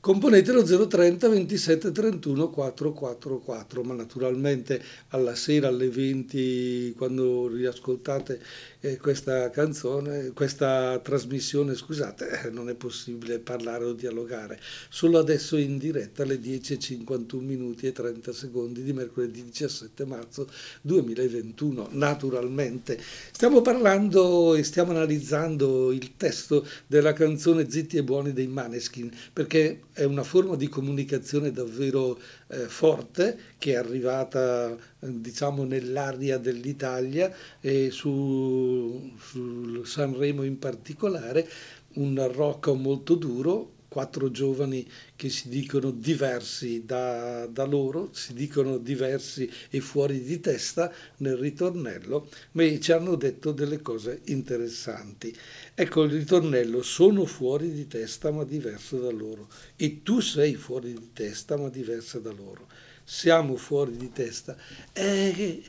Componetelo 0.00 0.62
030 0.86 1.28
27 1.28 1.90
31 1.90 2.50
444 2.50 3.82
ma 3.82 3.94
naturalmente 3.94 4.80
alla 5.08 5.34
sera 5.34 5.66
alle 5.66 5.88
20 5.88 6.94
quando 6.96 7.48
riascoltate 7.48 8.40
eh, 8.80 8.96
questa 8.96 9.50
canzone 9.50 10.30
questa 10.34 11.00
trasmissione 11.00 11.74
scusate 11.74 12.44
eh, 12.44 12.50
non 12.50 12.68
è 12.68 12.74
possibile 12.74 13.38
parlare 13.38 13.84
o 13.84 13.92
dialogare. 13.92 14.60
Solo 14.88 15.18
adesso 15.18 15.56
in 15.56 15.78
diretta 15.78 16.22
alle 16.22 16.36
10.51 16.36 17.40
minuti 17.40 17.86
e 17.86 17.92
30 17.92 18.32
secondi 18.32 18.82
di 18.82 18.92
mercoledì 18.92 19.44
17 19.44 20.04
marzo 20.04 20.48
2021 20.82 21.88
naturalmente. 21.92 23.00
Stiamo 23.32 23.62
parlando 23.62 24.54
e 24.54 24.62
stiamo 24.62 24.92
analizzando 24.92 25.90
il 25.92 26.16
testo 26.16 26.66
della 26.86 27.12
canzone 27.12 27.68
Zitti 27.68 27.96
e 27.96 28.04
Buoni 28.04 28.32
dei 28.32 28.46
Maneskin 28.46 29.10
perché 29.32 29.82
è 29.92 30.04
una 30.04 30.22
forma 30.22 30.54
di 30.54 30.68
comunicazione 30.68 31.50
davvero 31.50 32.18
eh, 32.48 32.68
forte 32.68 33.38
che 33.58 33.72
è 33.72 33.76
arrivata 33.76 34.76
diciamo 34.98 35.64
nell'aria 35.64 36.38
dell'Italia 36.38 37.32
e 37.60 37.90
su, 37.90 39.12
su 39.18 39.84
Sanremo 39.84 40.42
in 40.42 40.58
particolare, 40.58 41.48
un 41.94 42.30
rock 42.32 42.68
molto 42.68 43.14
duro 43.14 43.76
quattro 43.88 44.30
giovani 44.30 44.86
che 45.16 45.30
si 45.30 45.48
dicono 45.48 45.90
diversi 45.90 46.84
da, 46.84 47.46
da, 47.46 47.64
loro, 47.64 48.10
si 48.12 48.34
dicono 48.34 48.76
diversi 48.78 49.50
e 49.70 49.80
fuori 49.80 50.22
di 50.22 50.40
testa 50.40 50.92
nel 51.18 51.36
ritornello, 51.36 52.28
ma 52.52 52.78
ci 52.78 52.92
hanno 52.92 53.16
detto 53.16 53.52
delle 53.52 53.80
cose 53.80 54.20
interessanti. 54.26 55.34
Ecco 55.74 56.02
il 56.04 56.12
ritornello, 56.12 56.82
sono 56.82 57.24
fuori 57.24 57.72
di 57.72 57.86
testa 57.86 58.30
ma 58.30 58.44
diverso 58.44 58.98
da 58.98 59.10
loro 59.10 59.48
e 59.76 60.02
tu 60.02 60.20
sei 60.20 60.54
fuori 60.54 60.92
di 60.92 61.10
testa 61.12 61.56
ma 61.56 61.68
diversa 61.68 62.18
da 62.18 62.30
loro. 62.30 62.66
Siamo 63.04 63.56
fuori 63.56 63.96
di 63.96 64.12
testa. 64.12 64.54
Eh, 64.92 65.62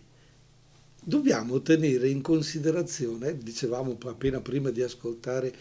dobbiamo 1.01 1.61
tenere 1.61 2.09
in 2.09 2.21
considerazione, 2.21 3.37
dicevamo 3.37 3.97
appena 4.05 4.41
prima 4.41 4.69
di 4.69 4.81
ascoltare 4.81 5.53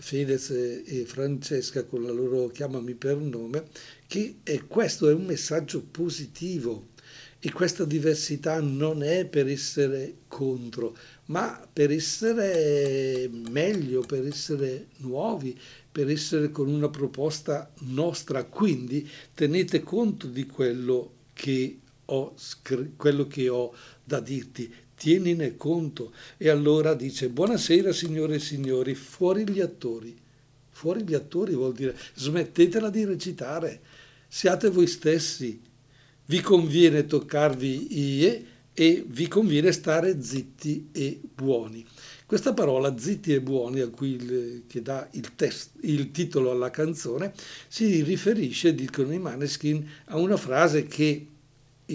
Fedez 0.00 0.50
e 0.50 1.04
Francesca 1.06 1.84
con 1.84 2.02
la 2.02 2.10
loro 2.10 2.48
chiamami 2.48 2.94
per 2.94 3.16
nome, 3.16 3.64
che 4.06 4.36
è, 4.42 4.66
questo 4.66 5.08
è 5.08 5.12
un 5.12 5.24
messaggio 5.24 5.82
positivo 5.82 6.88
e 7.38 7.52
questa 7.52 7.84
diversità 7.84 8.60
non 8.60 9.02
è 9.02 9.24
per 9.24 9.48
essere 9.48 10.16
contro, 10.28 10.94
ma 11.26 11.66
per 11.72 11.90
essere 11.90 13.30
meglio, 13.50 14.02
per 14.02 14.26
essere 14.26 14.88
nuovi, 14.98 15.58
per 15.90 16.10
essere 16.10 16.50
con 16.50 16.68
una 16.68 16.90
proposta 16.90 17.72
nostra. 17.80 18.44
Quindi 18.44 19.08
tenete 19.34 19.80
conto 19.80 20.26
di 20.26 20.44
quello 20.44 21.12
che 21.32 21.78
ho, 22.04 22.34
quello 22.96 23.26
che 23.26 23.48
ho 23.48 23.74
da 24.04 24.20
dirti, 24.20 24.72
tienine 25.00 25.56
conto. 25.56 26.12
E 26.36 26.50
allora 26.50 26.92
dice, 26.92 27.30
buonasera 27.30 27.90
signore 27.90 28.34
e 28.34 28.38
signori, 28.38 28.94
fuori 28.94 29.48
gli 29.48 29.60
attori. 29.60 30.14
Fuori 30.68 31.04
gli 31.04 31.14
attori 31.14 31.54
vuol 31.54 31.72
dire 31.72 31.96
smettetela 32.14 32.90
di 32.90 33.04
recitare, 33.06 33.80
siate 34.28 34.68
voi 34.68 34.86
stessi. 34.86 35.58
Vi 36.26 36.40
conviene 36.42 37.06
toccarvi 37.06 37.98
ie, 37.98 38.46
e 38.72 39.04
vi 39.06 39.28
conviene 39.28 39.72
stare 39.72 40.22
zitti 40.22 40.88
e 40.92 41.20
buoni. 41.34 41.84
Questa 42.24 42.54
parola 42.54 42.96
zitti 42.96 43.34
e 43.34 43.40
buoni, 43.42 43.80
a 43.80 43.88
cui 43.88 44.14
il, 44.14 44.62
che 44.66 44.80
dà 44.80 45.06
il, 45.12 45.34
test, 45.34 45.72
il 45.82 46.12
titolo 46.12 46.50
alla 46.50 46.70
canzone, 46.70 47.32
si 47.68 48.02
riferisce, 48.02 48.74
dicono 48.74 49.12
i 49.12 49.18
Maneskin, 49.18 49.86
a 50.06 50.16
una 50.16 50.36
frase 50.36 50.86
che 50.86 51.26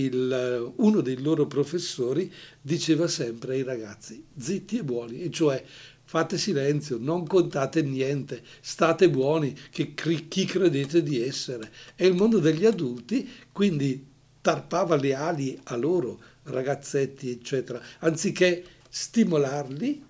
il, 0.03 0.73
uno 0.77 1.01
dei 1.01 1.21
loro 1.21 1.47
professori 1.47 2.31
diceva 2.61 3.07
sempre 3.07 3.55
ai 3.55 3.63
ragazzi, 3.63 4.23
zitti 4.37 4.77
e 4.77 4.83
buoni, 4.83 5.21
e 5.21 5.29
cioè 5.29 5.63
fate 6.03 6.37
silenzio, 6.37 6.97
non 6.99 7.25
contate 7.25 7.81
niente, 7.81 8.43
state 8.61 9.09
buoni, 9.09 9.55
che 9.71 9.93
chi 9.93 10.45
credete 10.45 11.01
di 11.01 11.21
essere. 11.21 11.71
È 11.95 12.05
il 12.05 12.15
mondo 12.15 12.39
degli 12.39 12.65
adulti, 12.65 13.27
quindi 13.51 14.05
tarpava 14.41 14.95
le 14.95 15.15
ali 15.15 15.59
a 15.63 15.75
loro, 15.75 16.19
ragazzetti, 16.43 17.31
eccetera, 17.31 17.81
anziché 17.99 18.63
stimolarli, 18.87 20.03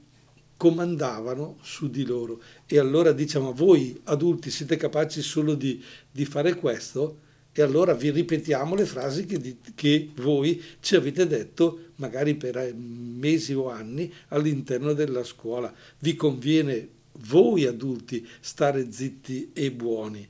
comandavano 0.57 1.57
su 1.61 1.89
di 1.89 2.05
loro. 2.05 2.41
E 2.65 2.79
allora 2.79 3.11
diciamo, 3.11 3.53
voi 3.53 3.99
adulti 4.05 4.49
siete 4.49 4.77
capaci 4.77 5.21
solo 5.21 5.53
di, 5.55 5.81
di 6.11 6.25
fare 6.25 6.55
questo? 6.55 7.23
E 7.57 7.61
allora 7.61 7.93
vi 7.93 8.11
ripetiamo 8.11 8.75
le 8.75 8.83
frasi 8.83 9.25
che, 9.25 9.55
che, 9.75 10.09
voi 10.15 10.61
ci 10.81 10.97
avete 10.97 11.25
detto 11.25 11.91
magari 11.95 12.35
per 12.35 12.57
eh, 12.57 12.73
mesi 12.73 13.53
o 13.53 13.69
anni 13.69 14.11
all'interno 14.27 14.91
della 14.91 15.23
scuola. 15.23 15.73
Vi 15.99 16.15
conviene 16.15 16.89
voi 17.29 17.65
adulti 17.65 18.27
stare 18.41 18.91
zitti 18.91 19.51
e 19.53 19.71
buoni. 19.71 20.27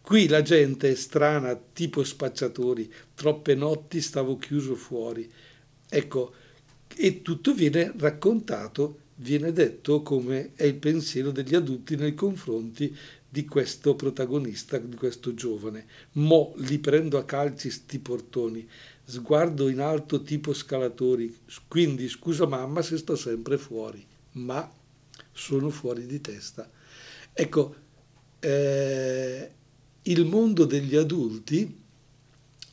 Qui 0.00 0.26
la 0.26 0.42
gente 0.42 0.90
è 0.90 0.94
strana, 0.96 1.54
tipo 1.54 2.02
spacciatori, 2.02 2.92
troppe 3.14 3.54
notti 3.54 4.00
stavo 4.00 4.36
chiuso 4.36 4.74
fuori. 4.74 5.30
Ecco, 5.88 6.34
e 6.96 7.22
tutto 7.22 7.54
viene 7.54 7.92
raccontato 7.96 9.06
viene 9.20 9.52
detto 9.52 10.02
come 10.02 10.52
è 10.54 10.64
il 10.64 10.76
pensiero 10.76 11.30
degli 11.30 11.54
adulti 11.54 11.96
nei 11.96 12.14
confronti 12.14 12.94
di 13.28 13.44
questo 13.44 13.94
protagonista, 13.94 14.78
di 14.78 14.96
questo 14.96 15.34
giovane. 15.34 15.86
Mo 16.12 16.54
li 16.56 16.78
prendo 16.78 17.18
a 17.18 17.24
calci 17.24 17.70
sti 17.70 17.98
portoni, 17.98 18.66
sguardo 19.04 19.68
in 19.68 19.80
alto 19.80 20.22
tipo 20.22 20.52
scalatori, 20.54 21.36
quindi 21.66 22.08
scusa 22.08 22.46
mamma 22.46 22.82
se 22.82 22.96
sto 22.96 23.16
sempre 23.16 23.58
fuori, 23.58 24.04
ma 24.32 24.70
sono 25.32 25.70
fuori 25.70 26.06
di 26.06 26.20
testa. 26.20 26.68
Ecco, 27.32 27.74
eh, 28.40 29.50
il 30.02 30.24
mondo 30.24 30.64
degli 30.64 30.96
adulti 30.96 31.86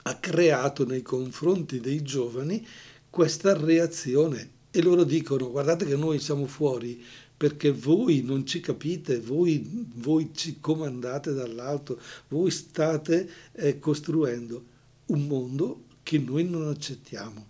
ha 0.03 0.17
creato 0.17 0.85
nei 0.85 1.01
confronti 1.01 1.79
dei 1.79 2.01
giovani 2.01 2.65
questa 3.09 3.57
reazione 3.57 4.51
e 4.71 4.81
loro 4.81 5.03
dicono 5.03 5.49
guardate 5.49 5.85
che 5.85 5.95
noi 5.95 6.19
siamo 6.19 6.47
fuori 6.47 7.03
perché 7.37 7.71
voi 7.71 8.21
non 8.23 8.45
ci 8.45 8.59
capite, 8.59 9.19
voi, 9.19 9.87
voi 9.95 10.31
ci 10.33 10.57
comandate 10.59 11.33
dall'alto, 11.33 11.99
voi 12.29 12.49
state 12.49 13.29
eh, 13.53 13.79
costruendo 13.79 14.63
un 15.07 15.27
mondo 15.27 15.83
che 16.03 16.17
noi 16.17 16.45
non 16.45 16.67
accettiamo. 16.67 17.45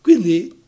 Quindi, 0.00 0.62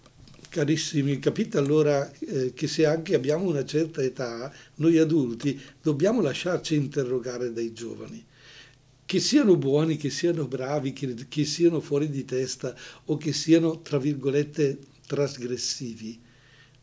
carissimi, 0.49 1.19
capite 1.19 1.59
allora 1.59 2.11
eh, 2.21 2.55
che 2.55 2.67
se 2.69 2.87
anche 2.87 3.15
abbiamo 3.15 3.45
una 3.45 3.65
certa 3.65 4.03
età, 4.03 4.51
noi 4.77 4.97
adulti 4.97 5.61
dobbiamo 5.83 6.23
lasciarci 6.23 6.75
interrogare 6.75 7.53
dai 7.53 7.73
giovani 7.73 8.25
che 9.07 9.21
siano 9.21 9.57
buoni, 9.57 9.97
che 9.97 10.11
siano 10.11 10.49
bravi, 10.49 10.93
che, 10.93 11.15
che, 11.29 11.45
siano 11.45 11.81
fuori 11.81 12.11
di 12.11 12.25
testa 12.25 12.75
o 13.05 13.17
che 13.17 13.33
siano, 13.33 13.81
tra 13.81 13.99
virgolette, 13.99 14.79
trasgressivi, 15.07 16.21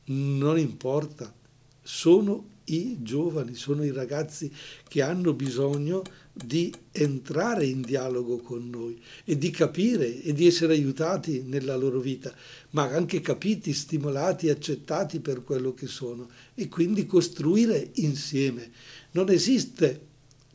non 0.06 0.58
importa, 0.58 1.34
sono 1.82 2.52
i 2.66 2.98
giovani, 3.02 3.56
sono 3.56 3.84
i 3.84 3.92
ragazzi 3.92 4.52
che 4.88 5.02
hanno 5.02 5.34
bisogno 5.34 6.02
di 6.32 6.74
entrare 6.92 7.66
in 7.66 7.82
dialogo 7.82 8.38
con 8.38 8.70
noi 8.70 9.00
e 9.24 9.38
di 9.38 9.52
capire 9.52 10.22
e 10.22 10.34
di 10.34 10.48
essere 10.48 10.74
aiutati 10.74 11.44
nella 11.46 11.76
loro 11.76 12.00
vita, 12.00 12.34
ma 12.72 12.84
anche 12.84 13.22
capiti, 13.22 13.74
stimolati, 13.74 14.50
accettati 14.50 15.20
per 15.20 15.44
quello 15.44 15.74
che 15.74 15.88
sono 15.88 16.30
e 16.56 16.68
quindi 16.70 17.06
costruire 17.06 17.92
insieme. 17.96 18.72
Non 19.12 19.30
esiste, 19.30 20.08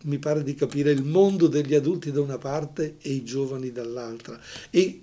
mi 0.04 0.18
pare 0.18 0.42
di 0.42 0.54
capire, 0.54 0.90
il 0.90 1.04
mondo 1.04 1.46
degli 1.46 1.74
adulti 1.74 2.10
da 2.10 2.20
una 2.20 2.38
parte 2.38 2.96
e 3.00 3.12
i 3.12 3.22
giovani 3.22 3.70
dall'altra 3.70 4.40
e 4.70 5.02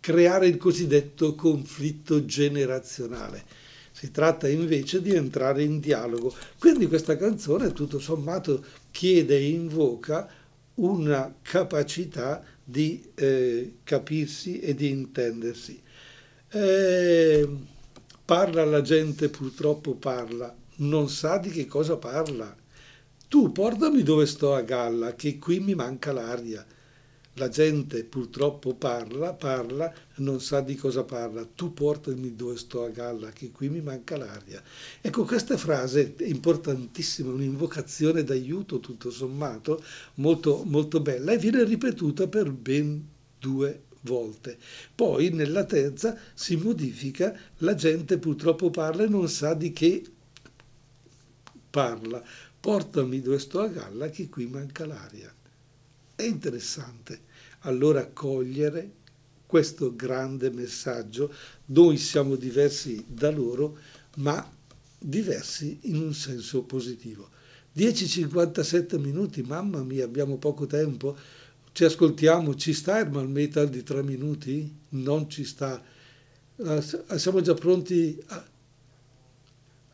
creare 0.00 0.48
il 0.48 0.56
cosiddetto 0.56 1.34
conflitto 1.34 2.24
generazionale. 2.24 3.44
Si 3.92 4.10
tratta 4.10 4.48
invece 4.48 5.02
di 5.02 5.14
entrare 5.14 5.62
in 5.62 5.78
dialogo. 5.78 6.34
Quindi 6.58 6.86
questa 6.86 7.16
canzone 7.16 7.72
tutto 7.72 7.98
sommato 7.98 8.64
chiede 8.90 9.36
e 9.36 9.50
invoca 9.50 10.28
una 10.74 11.34
capacità 11.42 12.42
di 12.64 13.10
eh, 13.14 13.74
capirsi 13.84 14.60
e 14.60 14.74
di 14.74 14.88
intendersi. 14.88 15.82
Eh, 16.52 17.48
parla 18.24 18.64
la 18.64 18.80
gente, 18.80 19.28
purtroppo 19.28 19.94
parla, 19.94 20.54
non 20.76 21.08
sa 21.08 21.36
di 21.36 21.50
che 21.50 21.66
cosa 21.66 21.96
parla. 21.96 22.56
Tu 23.28 23.52
portami 23.52 24.02
dove 24.02 24.26
sto 24.26 24.54
a 24.54 24.62
galla, 24.62 25.14
che 25.14 25.38
qui 25.38 25.60
mi 25.60 25.74
manca 25.74 26.12
l'aria. 26.12 26.64
La 27.40 27.48
gente 27.48 28.04
purtroppo 28.04 28.74
parla, 28.74 29.32
parla, 29.32 29.90
non 30.16 30.42
sa 30.42 30.60
di 30.60 30.74
cosa 30.74 31.04
parla. 31.04 31.42
Tu 31.46 31.72
portami 31.72 32.36
dove 32.36 32.58
sto 32.58 32.84
a 32.84 32.90
galla, 32.90 33.30
che 33.30 33.50
qui 33.50 33.70
mi 33.70 33.80
manca 33.80 34.18
l'aria. 34.18 34.62
Ecco, 35.00 35.24
questa 35.24 35.56
frase 35.56 36.16
è 36.16 36.24
importantissima, 36.24 37.32
un'invocazione 37.32 38.24
d'aiuto 38.24 38.78
tutto 38.78 39.10
sommato, 39.10 39.82
molto, 40.16 40.64
molto 40.66 41.00
bella, 41.00 41.32
e 41.32 41.38
viene 41.38 41.64
ripetuta 41.64 42.28
per 42.28 42.52
ben 42.52 43.08
due 43.38 43.84
volte. 44.02 44.58
Poi 44.94 45.30
nella 45.30 45.64
terza 45.64 46.14
si 46.34 46.56
modifica, 46.56 47.34
la 47.58 47.74
gente 47.74 48.18
purtroppo 48.18 48.68
parla 48.68 49.04
e 49.04 49.08
non 49.08 49.30
sa 49.30 49.54
di 49.54 49.72
che 49.72 50.04
parla. 51.70 52.22
Portami 52.60 53.22
dove 53.22 53.38
sto 53.38 53.60
a 53.60 53.68
galla, 53.68 54.10
che 54.10 54.28
qui 54.28 54.44
manca 54.44 54.84
l'aria. 54.84 55.34
È 56.20 56.24
interessante 56.26 57.22
allora 57.60 58.06
cogliere 58.08 58.96
questo 59.46 59.96
grande 59.96 60.50
messaggio. 60.50 61.32
Noi 61.66 61.96
siamo 61.96 62.36
diversi 62.36 63.02
da 63.08 63.30
loro, 63.30 63.78
ma 64.16 64.46
diversi 64.98 65.78
in 65.84 65.96
un 65.96 66.12
senso 66.12 66.64
positivo. 66.64 67.26
10-57 67.74 69.00
minuti, 69.00 69.40
mamma 69.40 69.82
mia, 69.82 70.04
abbiamo 70.04 70.36
poco 70.36 70.66
tempo. 70.66 71.16
Ci 71.72 71.84
ascoltiamo, 71.84 72.54
ci 72.54 72.74
sta 72.74 72.98
Hermal 72.98 73.26
Metal 73.26 73.70
di 73.70 73.82
3 73.82 74.02
minuti? 74.02 74.70
Non 74.90 75.30
ci 75.30 75.44
sta. 75.44 75.82
Uh, 76.56 77.16
siamo 77.16 77.40
già 77.40 77.54
pronti 77.54 78.22
a, 78.26 78.44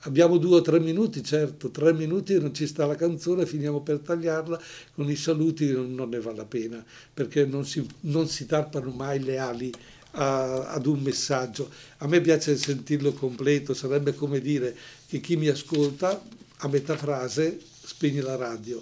Abbiamo 0.07 0.39
due 0.39 0.59
o 0.59 0.61
tre 0.61 0.79
minuti, 0.79 1.25
certo, 1.25 1.73
tre 1.73 1.93
minuti 1.93 2.39
non 2.39 2.55
ci 2.55 2.69
sta 2.69 2.87
la 2.87 2.95
canzone, 2.95 3.45
finiamo 3.45 3.81
per 3.81 3.99
tagliarla, 3.99 4.61
con 4.95 5.11
i 5.11 5.17
saluti 5.17 5.69
non, 5.73 6.09
ne 6.09 6.21
vale 6.21 6.37
la 6.37 6.45
pena, 6.45 6.85
perché 7.13 7.45
non 7.45 7.67
si, 7.67 7.85
non 8.03 8.29
si 8.29 8.47
tarpano 8.47 8.91
mai 8.91 9.19
le 9.19 9.39
ali 9.39 9.73
a, 10.13 10.69
ad 10.69 10.87
un 10.87 11.01
messaggio. 11.01 11.69
A 11.99 12.07
me 12.07 12.21
piace 12.21 12.57
sentirlo 12.57 13.15
completo, 13.15 13.75
sarebbe 13.75 14.15
come 14.15 14.41
dire 14.41 14.77
che 15.09 15.19
chi 15.19 15.37
mi 15.37 15.49
ascolta 15.49 16.23
a 16.59 16.69
metà 16.69 16.97
frase 16.97 17.59
spegne 17.83 18.23
la 18.23 18.37
radio. 18.37 18.81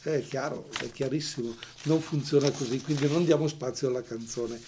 È 0.00 0.22
chiaro, 0.26 0.70
è 0.80 0.90
chiarissimo, 0.90 1.54
non 1.82 2.00
funziona 2.00 2.50
così, 2.50 2.80
quindi 2.80 3.08
non 3.08 3.26
diamo 3.26 3.46
spazio 3.46 3.88
alla 3.88 4.02
canzone 4.02 4.58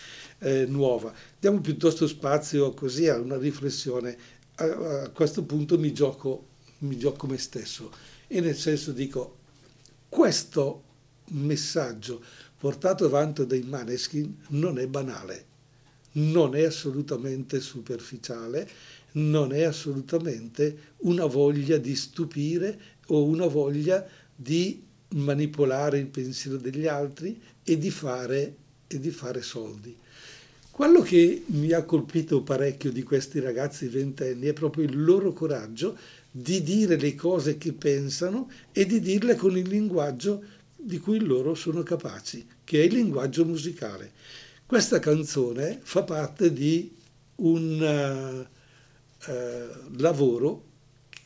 eh, 0.40 0.66
nuova, 0.66 1.12
diamo 1.38 1.60
piuttosto 1.60 2.06
spazio 2.06 2.72
così 2.74 3.08
a 3.08 3.18
una 3.18 3.38
riflessione 3.38 4.16
a, 4.58 5.08
questo 5.10 5.44
punto 5.44 5.78
mi 5.78 5.92
gioco, 5.92 6.46
mi 6.78 6.98
gioco 6.98 7.26
me 7.26 7.38
stesso 7.38 7.92
e 8.26 8.40
nel 8.40 8.56
senso 8.56 8.92
dico 8.92 9.36
questo 10.08 10.84
messaggio 11.30 12.22
portato 12.56 13.04
avanti 13.04 13.46
dai 13.46 13.62
Maneskin 13.62 14.44
non 14.48 14.78
è 14.78 14.86
banale, 14.86 15.44
non 16.12 16.56
è 16.56 16.64
assolutamente 16.64 17.60
superficiale, 17.60 18.68
non 19.12 19.52
è 19.52 19.62
assolutamente 19.62 20.94
una 20.98 21.26
voglia 21.26 21.76
di 21.76 21.94
stupire 21.94 22.80
o 23.06 23.24
una 23.24 23.46
voglia 23.46 24.06
di 24.34 24.84
manipolare 25.10 25.98
il 25.98 26.06
pensiero 26.06 26.56
degli 26.56 26.86
altri 26.86 27.40
e 27.62 27.78
di 27.78 27.90
fare, 27.90 28.56
e 28.86 28.98
di 28.98 29.10
fare 29.10 29.42
soldi. 29.42 29.96
Quello 30.78 31.00
che 31.00 31.42
mi 31.46 31.72
ha 31.72 31.82
colpito 31.82 32.44
parecchio 32.44 32.92
di 32.92 33.02
questi 33.02 33.40
ragazzi 33.40 33.88
ventenni 33.88 34.46
è 34.46 34.52
proprio 34.52 34.84
il 34.84 35.02
loro 35.02 35.32
coraggio 35.32 35.98
di 36.30 36.62
dire 36.62 36.96
le 36.96 37.16
cose 37.16 37.58
che 37.58 37.72
pensano 37.72 38.48
e 38.70 38.86
di 38.86 39.00
dirle 39.00 39.34
con 39.34 39.58
il 39.58 39.66
linguaggio 39.66 40.40
di 40.76 41.00
cui 41.00 41.18
loro 41.18 41.56
sono 41.56 41.82
capaci, 41.82 42.46
che 42.62 42.80
è 42.80 42.84
il 42.84 42.94
linguaggio 42.94 43.44
musicale. 43.44 44.12
Questa 44.64 45.00
canzone 45.00 45.80
fa 45.82 46.04
parte 46.04 46.52
di 46.52 46.94
un 47.38 48.46
uh, 49.26 49.30
uh, 49.32 49.98
lavoro 49.98 50.62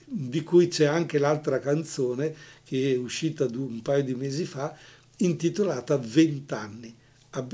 di 0.07 0.42
cui 0.42 0.68
c'è 0.68 0.86
anche 0.86 1.18
l'altra 1.18 1.59
canzone 1.59 2.34
che 2.64 2.94
è 2.94 2.96
uscita 2.96 3.44
un 3.44 3.82
paio 3.82 4.03
di 4.03 4.14
mesi 4.14 4.46
fa, 4.46 4.74
intitolata 5.18 5.98
Vent'anni 5.98 7.00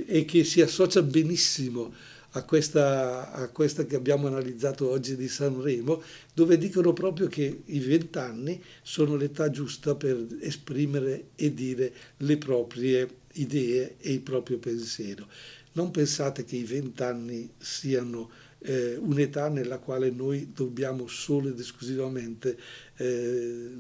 e 0.07 0.25
che 0.25 0.45
si 0.45 0.61
associa 0.61 1.03
benissimo 1.03 1.93
a 2.33 2.43
questa, 2.43 3.33
a 3.33 3.49
questa, 3.49 3.87
che 3.87 3.97
abbiamo 3.97 4.27
analizzato 4.27 4.89
oggi 4.91 5.17
di 5.17 5.29
Sanremo, 5.29 6.03
dove 6.35 6.59
dicono 6.59 6.93
proprio 6.93 7.27
che 7.29 7.63
i 7.65 7.79
vent'anni 7.79 8.63
sono 8.83 9.17
l'età 9.17 9.51
giusta 9.51 9.95
per 9.95 10.27
esprimere 10.41 11.29
e 11.37 11.55
dire 11.55 11.93
le 12.19 12.37
proprie 12.37 13.09
idee 13.35 13.97
e 13.99 14.13
il 14.13 14.21
proprio 14.21 14.59
pensiero. 14.59 15.27
Non 15.73 15.91
pensate 15.91 16.45
che 16.45 16.57
i 16.57 16.65
vent'anni 16.65 17.51
siano 17.57 18.31
eh, 18.61 18.97
un'età 18.97 19.49
nella 19.49 19.79
quale 19.79 20.11
noi 20.11 20.51
dobbiamo 20.53 21.07
solo 21.07 21.49
ed 21.49 21.59
esclusivamente 21.59 22.59
eh, 22.97 23.71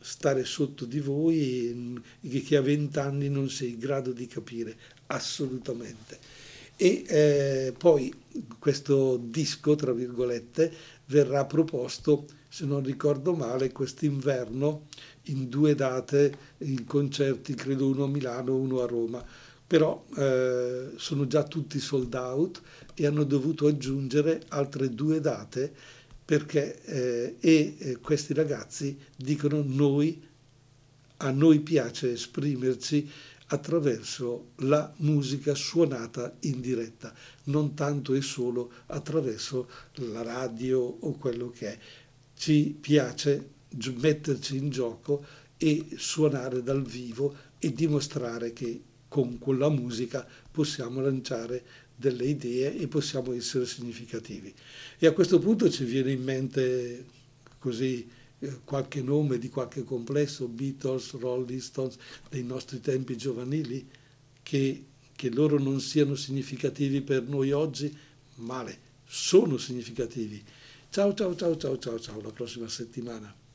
stare 0.00 0.44
sotto 0.44 0.84
di 0.84 0.98
voi 0.98 2.02
e 2.20 2.42
che 2.42 2.56
a 2.56 2.60
vent'anni 2.60 3.28
non 3.28 3.48
sei 3.48 3.70
in 3.70 3.78
grado 3.78 4.12
di 4.12 4.26
capire 4.26 4.76
assolutamente. 5.06 6.18
E 6.76 7.04
eh, 7.06 7.74
poi 7.76 8.12
questo 8.58 9.16
disco, 9.16 9.74
tra 9.74 9.92
virgolette, 9.92 10.72
verrà 11.06 11.44
proposto, 11.46 12.26
se 12.48 12.66
non 12.66 12.82
ricordo 12.82 13.34
male, 13.34 13.72
quest'inverno 13.72 14.86
in 15.24 15.48
due 15.48 15.74
date 15.74 16.54
in 16.58 16.84
concerti, 16.84 17.54
credo 17.54 17.88
uno 17.88 18.04
a 18.04 18.08
Milano 18.08 18.50
e 18.50 18.60
uno 18.60 18.82
a 18.82 18.86
Roma. 18.86 19.24
Però 19.66 20.04
eh, 20.16 20.90
sono 20.96 21.26
già 21.26 21.42
tutti 21.42 21.80
sold 21.80 22.14
out 22.14 22.62
e 22.94 23.06
hanno 23.06 23.24
dovuto 23.24 23.66
aggiungere 23.66 24.42
altre 24.48 24.90
due 24.90 25.20
date 25.20 25.72
perché 26.26 26.82
eh, 26.82 27.36
e 27.38 27.76
eh, 27.78 27.98
questi 27.98 28.34
ragazzi 28.34 28.98
dicono 29.16 29.62
noi, 29.64 30.20
a 31.18 31.30
noi 31.30 31.60
piace 31.60 32.12
esprimerci 32.12 33.08
attraverso 33.46 34.52
la 34.56 34.92
musica 34.98 35.54
suonata 35.54 36.36
in 36.40 36.60
diretta, 36.60 37.14
non 37.44 37.74
tanto 37.74 38.14
e 38.14 38.20
solo 38.20 38.72
attraverso 38.86 39.68
la 39.94 40.22
radio 40.22 40.80
o 40.80 41.12
quello 41.12 41.50
che 41.50 41.68
è. 41.68 41.78
Ci 42.34 42.76
piace 42.80 43.50
metterci 43.96 44.56
in 44.56 44.70
gioco 44.70 45.24
e 45.56 45.86
suonare 45.96 46.62
dal 46.62 46.82
vivo 46.82 47.34
e 47.58 47.72
dimostrare 47.72 48.52
che 48.52 48.82
con 49.08 49.38
quella 49.38 49.68
musica 49.68 50.26
possiamo 50.50 51.00
lanciare 51.00 51.64
delle 51.94 52.24
idee 52.24 52.76
e 52.76 52.88
possiamo 52.88 53.32
essere 53.32 53.64
significativi. 53.64 54.52
E 54.98 55.06
a 55.06 55.12
questo 55.12 55.38
punto 55.38 55.70
ci 55.70 55.84
viene 55.84 56.12
in 56.12 56.22
mente 56.22 57.04
così 57.58 58.06
qualche 58.64 59.02
nome 59.02 59.38
di 59.38 59.48
qualche 59.48 59.84
complesso, 59.84 60.46
Beatles, 60.48 61.12
Rolling 61.12 61.60
Stones, 61.60 61.96
dei 62.28 62.42
nostri 62.42 62.80
tempi 62.80 63.16
giovanili, 63.16 63.88
che, 64.42 64.84
che 65.14 65.30
loro 65.30 65.58
non 65.58 65.80
siano 65.80 66.14
significativi 66.14 67.00
per 67.02 67.22
noi 67.22 67.52
oggi, 67.52 67.96
male, 68.36 68.78
sono 69.04 69.56
significativi. 69.56 70.42
Ciao 70.90 71.14
ciao 71.14 71.34
ciao 71.34 71.56
ciao 71.56 71.78
ciao 71.78 71.98
ciao, 71.98 72.20
la 72.20 72.30
prossima 72.30 72.68
settimana. 72.68 73.45